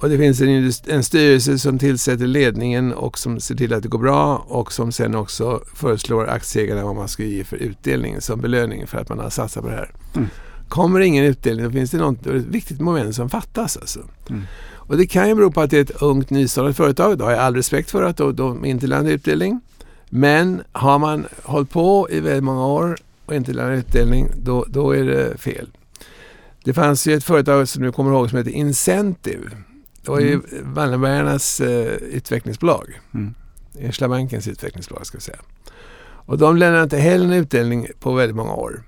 och 0.00 0.08
det 0.08 0.18
finns 0.18 0.40
en, 0.40 0.72
en 0.86 1.04
styrelse 1.04 1.58
som 1.58 1.78
tillsätter 1.78 2.26
ledningen 2.26 2.92
och 2.92 3.18
som 3.18 3.40
ser 3.40 3.54
till 3.54 3.74
att 3.74 3.82
det 3.82 3.88
går 3.88 3.98
bra 3.98 4.36
och 4.36 4.72
som 4.72 4.92
sen 4.92 5.14
också 5.14 5.62
föreslår 5.74 6.28
aktieägarna 6.28 6.84
vad 6.84 6.96
man 6.96 7.08
ska 7.08 7.22
ge 7.22 7.44
för 7.44 7.56
utdelning 7.56 8.20
som 8.20 8.40
belöning 8.40 8.86
för 8.86 8.98
att 8.98 9.08
man 9.08 9.18
har 9.18 9.30
satsat 9.30 9.62
på 9.62 9.68
det 9.68 9.76
här. 9.76 9.90
Mm. 10.16 10.28
Kommer 10.68 11.00
det 11.00 11.06
ingen 11.06 11.24
utdelning 11.24 11.64
då 11.64 11.70
finns 11.70 11.90
det 11.90 11.98
något 11.98 12.26
ett 12.26 12.46
viktigt 12.46 12.80
moment 12.80 13.14
som 13.14 13.30
fattas. 13.30 13.76
Alltså. 13.76 14.00
Mm. 14.30 14.42
Och 14.72 14.96
det 14.96 15.06
kan 15.06 15.28
ju 15.28 15.34
bero 15.34 15.50
på 15.50 15.60
att 15.60 15.70
det 15.70 15.76
är 15.76 15.82
ett 15.82 16.02
ungt 16.02 16.30
nystartat 16.30 16.76
företag. 16.76 17.18
Det 17.18 17.24
har 17.24 17.30
jag 17.30 17.40
all 17.40 17.56
respekt 17.56 17.90
för 17.90 18.02
att 18.02 18.16
de, 18.16 18.36
de 18.36 18.64
inte 18.64 18.86
lämnar 18.86 19.10
utdelning. 19.10 19.60
Men 20.10 20.62
har 20.72 20.98
man 20.98 21.26
hållit 21.42 21.70
på 21.70 22.08
i 22.10 22.20
väldigt 22.20 22.44
många 22.44 22.66
år 22.66 22.96
och 23.26 23.34
inte 23.34 23.52
lämnar 23.52 23.72
utdelning, 23.72 24.28
då, 24.36 24.64
då 24.68 24.90
är 24.96 25.04
det 25.04 25.40
fel. 25.40 25.68
Det 26.64 26.74
fanns 26.74 27.06
ju 27.06 27.14
ett 27.14 27.24
företag 27.24 27.68
som 27.68 27.82
du 27.82 27.92
kommer 27.92 28.10
ihåg 28.10 28.30
som 28.30 28.38
heter 28.38 28.50
Incentive. 28.50 29.50
Det 30.02 30.10
var 30.10 30.20
ju 30.20 30.32
Mm. 30.32 30.74
Wallenbergarnas 30.74 31.60
eh, 31.60 31.94
utvecklingsbolag. 31.94 33.00
Mm. 33.14 33.34
Ersta 33.78 34.08
bankens 34.08 34.48
utvecklingsbolag 34.48 35.06
ska 35.06 35.16
jag 35.16 35.22
säga. 35.22 35.38
Och 36.30 36.38
de 36.38 36.56
lämnade 36.56 36.82
inte 36.82 36.96
heller 36.96 37.24
en 37.24 37.32
utdelning 37.32 37.86
på 38.00 38.12
väldigt 38.12 38.36
många 38.36 38.54
år. 38.54 38.82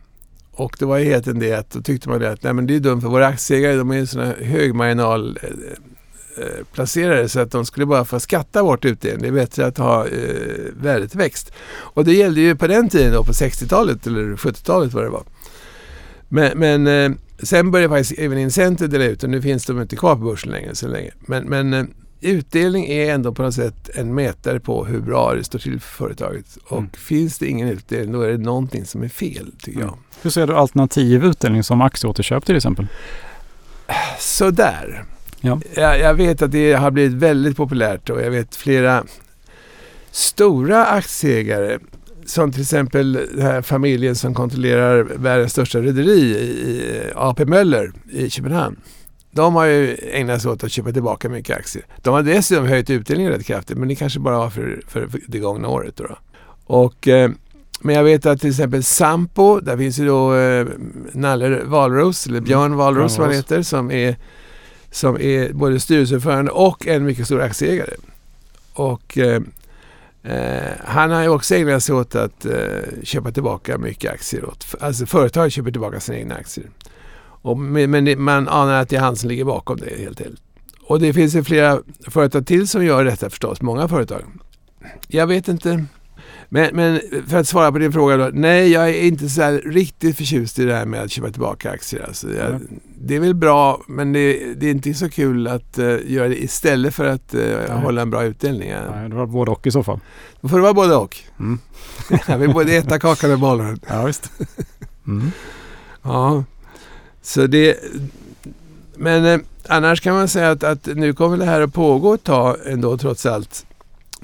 Och 0.53 0.77
det 0.79 0.85
var 0.85 0.99
ju 0.99 1.05
helt 1.05 1.27
en 1.27 1.39
det 1.39 1.53
att 1.53 1.71
då 1.71 1.83
tyckte 1.83 2.09
man 2.09 2.21
det 2.21 2.31
att 2.31 2.43
nej, 2.43 2.53
men 2.53 2.67
det 2.67 2.77
är 2.77 2.81
dumt 2.81 3.01
för 3.01 3.09
våra 3.09 3.27
aktieägare 3.27 3.77
de 3.77 3.91
är 3.91 4.05
sådana 4.05 4.35
högmarginal 4.41 5.39
eh, 5.43 5.49
eh, 6.45 6.65
placerare 6.73 7.29
så 7.29 7.41
att 7.41 7.51
de 7.51 7.67
skulle 7.67 7.87
bara 7.87 8.05
få 8.05 8.21
skatta 8.21 8.63
bort 8.63 8.85
utdelning. 8.85 9.23
Det 9.23 9.29
är 9.29 9.33
bättre 9.33 9.67
att 9.67 9.79
ha 9.79 10.07
eh, 10.07 10.73
värdetillväxt. 10.73 11.53
Och 11.71 12.05
det 12.05 12.13
gällde 12.13 12.41
ju 12.41 12.57
på 12.57 12.67
den 12.67 12.89
tiden 12.89 13.13
då 13.13 13.25
på 13.25 13.33
60-talet 13.33 14.07
eller 14.07 14.37
70-talet 14.37 14.93
vad 14.93 15.05
det 15.05 15.11
var. 15.11 15.25
Men, 16.29 16.59
men 16.59 16.87
eh, 16.87 17.19
sen 17.43 17.71
började 17.71 17.95
faktiskt 17.95 18.21
även 18.21 18.39
Incentive 18.39 18.89
dela 18.91 19.05
ut 19.05 19.23
och 19.25 19.31
nu 19.31 19.43
finns 19.43 19.67
de 19.67 19.83
inte 19.83 19.97
kvar 19.97 20.15
på 20.17 20.21
börsen 20.21 20.53
längre 20.53 20.75
så 20.75 20.89
länge. 20.89 21.11
Men, 21.21 21.45
men 21.45 21.75
eh, 21.75 21.85
utdelning 22.21 22.87
är 22.87 23.15
ändå 23.15 23.33
på 23.35 23.43
något 23.43 23.55
sätt 23.55 23.91
en 23.95 24.15
mätare 24.15 24.61
på 24.61 24.85
hur 24.85 25.01
bra 25.01 25.35
det 25.35 25.45
står 25.45 25.59
till 25.59 25.81
för 25.81 25.89
företaget. 26.05 26.59
Och 26.69 26.79
Mm. 26.79 26.91
finns 26.91 27.39
det 27.39 27.47
ingen 27.47 27.69
utdelning 27.69 28.13
då 28.13 28.21
är 28.23 28.29
det 28.33 28.39
någonting 28.39 28.85
som 28.85 29.03
är 29.03 29.09
fel 29.09 29.53
tycker 29.59 29.79
Mm. 29.81 29.89
jag. 29.89 29.99
Hur 30.23 30.31
ser 30.31 30.47
du 30.47 30.55
alternativ 30.57 31.25
utdelning 31.25 31.63
som 31.63 31.81
aktieåterköp 31.81 32.45
till 32.47 32.57
exempel? 32.57 32.87
Sådär. 34.19 35.05
Ja. 35.41 35.61
Jag, 35.75 36.01
jag 36.01 36.15
vet 36.15 36.43
att 36.43 36.53
det 36.53 36.73
har 36.73 36.91
blivit 36.91 37.13
väldigt 37.13 37.57
populärt 37.57 38.11
och 38.11 38.21
jag 38.23 38.31
vet 38.31 38.57
flera 38.57 39.05
stora 40.11 40.87
aktieägare 40.87 41.79
som 42.27 42.53
till 42.53 42.61
exempel 42.61 43.13
den 43.13 43.43
här 43.43 43.63
familjen 43.63 44.17
som 44.17 44.35
kontrollerar 44.35 45.03
världens 45.03 45.53
största 45.53 45.81
rederi, 45.81 46.21
i 46.21 46.93
AP 47.15 47.45
Möller 47.45 47.93
i 48.13 48.31
Köpenhamn. 48.31 48.77
De 49.31 49.55
har 49.55 49.65
ju 49.65 49.97
ägnat 50.13 50.43
sig 50.43 50.51
åt 50.51 50.65
att 50.65 50.73
köpa 50.73 50.93
tillbaka 50.93 51.29
mycket 51.29 51.57
aktier. 51.57 51.85
De 52.03 52.15
har 52.15 52.23
dessutom 52.23 52.67
höjt 52.67 52.91
utdelningen 52.91 53.33
rätt 53.33 53.47
kraftigt, 53.47 53.79
men 53.79 53.89
det 53.89 53.95
kanske 53.95 54.21
bara 54.21 54.39
var 54.39 54.51
för, 54.51 54.83
för, 54.89 55.07
för 55.07 55.21
det 55.27 55.39
gångna 55.39 55.69
året. 55.69 55.97
Då, 55.97 56.05
då. 56.05 56.19
Och, 56.67 57.09
eh, 57.09 57.31
men 57.81 57.95
jag 57.95 58.05
vet 58.05 58.27
att 58.27 58.41
till 58.41 58.51
exempel 58.51 58.83
Sampo, 58.83 59.61
där 59.61 59.77
finns 59.77 59.99
ju 59.99 60.07
då 60.07 60.35
eh, 60.35 60.67
Nalle 61.13 61.65
Wahlroos, 61.65 62.27
eller 62.27 62.41
Björn 62.41 62.77
Wahlroos 62.77 63.15
som 63.15 63.25
han 63.25 63.33
heter, 63.33 63.63
som 63.63 63.91
är, 63.91 64.17
som 64.91 65.21
är 65.21 65.53
både 65.53 65.81
styrelseordförande 65.81 66.51
och 66.51 66.87
en 66.87 67.05
mycket 67.05 67.27
stor 67.27 67.41
aktieägare. 67.41 67.95
Och 68.73 69.19
eh, 69.19 69.43
Eh, 70.23 70.73
han 70.85 71.11
har 71.11 71.23
ju 71.23 71.29
också 71.29 71.55
ägnat 71.55 71.83
sig 71.83 71.95
åt 71.95 72.15
att 72.15 72.45
eh, 72.45 73.03
köpa 73.03 73.33
tillbaka 73.33 73.79
mycket 73.79 74.13
aktier. 74.13 74.45
Åt, 74.45 74.75
alltså 74.81 75.07
företag 75.07 75.53
köper 75.53 75.71
tillbaka 75.71 76.01
sina 76.01 76.19
egna 76.19 76.35
aktier. 76.35 76.71
Och, 77.25 77.59
men 77.59 78.05
det, 78.05 78.17
man 78.17 78.49
anar 78.49 78.81
att 78.81 78.89
det 78.89 78.97
är 78.97 79.01
han 79.01 79.17
som 79.17 79.29
ligger 79.29 79.45
bakom 79.45 79.77
det 79.77 79.99
helt 79.99 80.21
enkelt. 80.21 80.43
Och 80.83 81.01
det 81.01 81.13
finns 81.13 81.35
ju 81.35 81.45
flera 81.45 81.83
företag 82.09 82.47
till 82.47 82.69
som 82.69 82.85
gör 82.85 83.05
detta 83.05 83.31
förstås. 83.31 83.63
Många 83.63 83.89
företag. 83.89 84.23
Jag 85.09 85.27
vet 85.27 85.49
inte 85.49 85.85
men, 86.55 86.77
men, 86.77 87.01
för 87.29 87.39
att 87.39 87.49
svara 87.49 87.73
på 87.73 87.79
din 87.79 87.93
fråga 87.93 88.17
då. 88.17 88.31
Nej, 88.33 88.69
jag 88.69 88.89
är 88.89 89.03
inte 89.03 89.29
så 89.29 89.61
riktigt 89.65 90.17
förtjust 90.17 90.59
i 90.59 90.65
det 90.65 90.75
här 90.75 90.87
med 90.87 91.03
att 91.03 91.11
köpa 91.11 91.31
tillbaka 91.31 91.71
aktier. 91.71 92.05
Alltså, 92.07 92.33
jag, 92.33 92.49
mm. 92.49 92.69
Det 92.99 93.17
är 93.17 93.21
väl 93.21 93.35
bra, 93.35 93.83
men 93.87 94.13
det, 94.13 94.55
det 94.55 94.67
är 94.67 94.71
inte 94.71 94.95
så 94.95 95.11
kul 95.11 95.47
att 95.47 95.79
uh, 95.79 95.99
göra 96.07 96.29
det 96.29 96.43
istället 96.43 96.95
för 96.95 97.05
att 97.05 97.35
uh, 97.35 97.71
hålla 97.71 98.03
en 98.03 98.11
bra 98.11 98.25
utdelning. 98.25 98.71
Nej, 98.71 99.09
det 99.09 99.15
var 99.15 99.27
både 99.27 99.51
och 99.51 99.67
i 99.67 99.71
så 99.71 99.83
fall. 99.83 100.01
Då 100.41 100.49
får 100.49 100.57
det 100.57 100.63
vara 100.63 100.75
både 100.75 100.95
och. 100.97 101.17
Mm. 101.39 101.59
vill 102.41 102.53
både 102.53 102.73
äta 102.73 102.99
kakan 102.99 103.33
och 103.33 103.39
bollen. 103.39 103.81
Ja, 103.89 104.05
visst. 104.05 104.33
Mm. 105.07 105.31
ja, 106.03 106.45
så 107.23 107.47
det... 107.47 107.77
Men 108.97 109.25
eh, 109.25 109.41
annars 109.69 110.01
kan 110.01 110.15
man 110.15 110.29
säga 110.29 110.51
att, 110.51 110.65
att 110.65 110.87
nu 110.87 111.13
kommer 111.13 111.37
det 111.37 111.45
här 111.45 111.61
att 111.61 111.75
pågå 111.75 112.15
ett 112.15 112.25
tag 112.25 112.57
ändå 112.67 112.99
trots 112.99 113.27
allt 113.27 113.67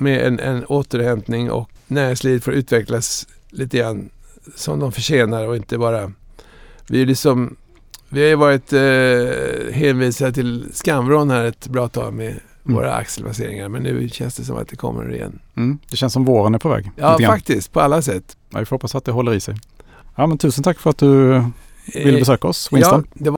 med 0.01 0.27
en, 0.27 0.39
en 0.41 0.65
återhämtning 0.65 1.51
och 1.51 1.71
näringslivet 1.87 2.45
får 2.45 2.55
utvecklas 2.55 3.27
lite 3.51 3.79
grann 3.79 4.11
som 4.55 4.81
de 4.81 4.93
förtjänar 4.93 5.47
och 5.47 5.57
inte 5.57 5.79
bara... 5.79 6.13
Vi, 6.91 7.03
är 7.03 7.07
liksom, 7.07 7.57
vi 8.09 8.21
har 8.21 8.29
ju 8.29 8.35
varit 8.35 8.73
eh, 8.73 9.75
hänvisade 9.75 10.33
till 10.33 10.67
skamvrån 10.73 11.31
här 11.31 11.45
ett 11.45 11.69
bra 11.69 11.89
tag 11.89 12.15
med 12.15 12.29
mm. 12.29 12.41
våra 12.65 12.95
axelplaceringar 12.95 13.69
men 13.69 13.83
nu 13.83 14.09
känns 14.09 14.37
det 14.37 14.45
som 14.45 14.57
att 14.57 14.69
det 14.69 14.77
kommer 14.77 15.15
igen. 15.15 15.39
Mm. 15.57 15.79
Det 15.91 15.97
känns 15.97 16.13
som 16.13 16.25
våren 16.25 16.55
är 16.55 16.59
på 16.59 16.69
väg. 16.69 16.91
Ja, 16.97 17.19
faktiskt. 17.27 17.73
På 17.73 17.81
alla 17.81 18.03
sätt. 18.03 18.37
Ja, 18.51 18.59
vi 18.59 18.65
får 18.65 18.77
hoppas 18.77 18.95
att 18.95 19.05
det 19.05 19.13
håller 19.13 19.35
i 19.35 19.41
sig. 19.41 19.57
Ja, 20.17 20.27
men 20.27 20.39
tusen 20.39 20.65
tack 20.65 20.79
för 20.79 20.91
att 20.91 20.99
du 20.99 21.43
ville 21.95 22.13
eh, 22.13 22.19
besöka 22.19 22.49
oss, 22.49 22.73
Winston. 22.73 23.07
Ja, 23.15 23.31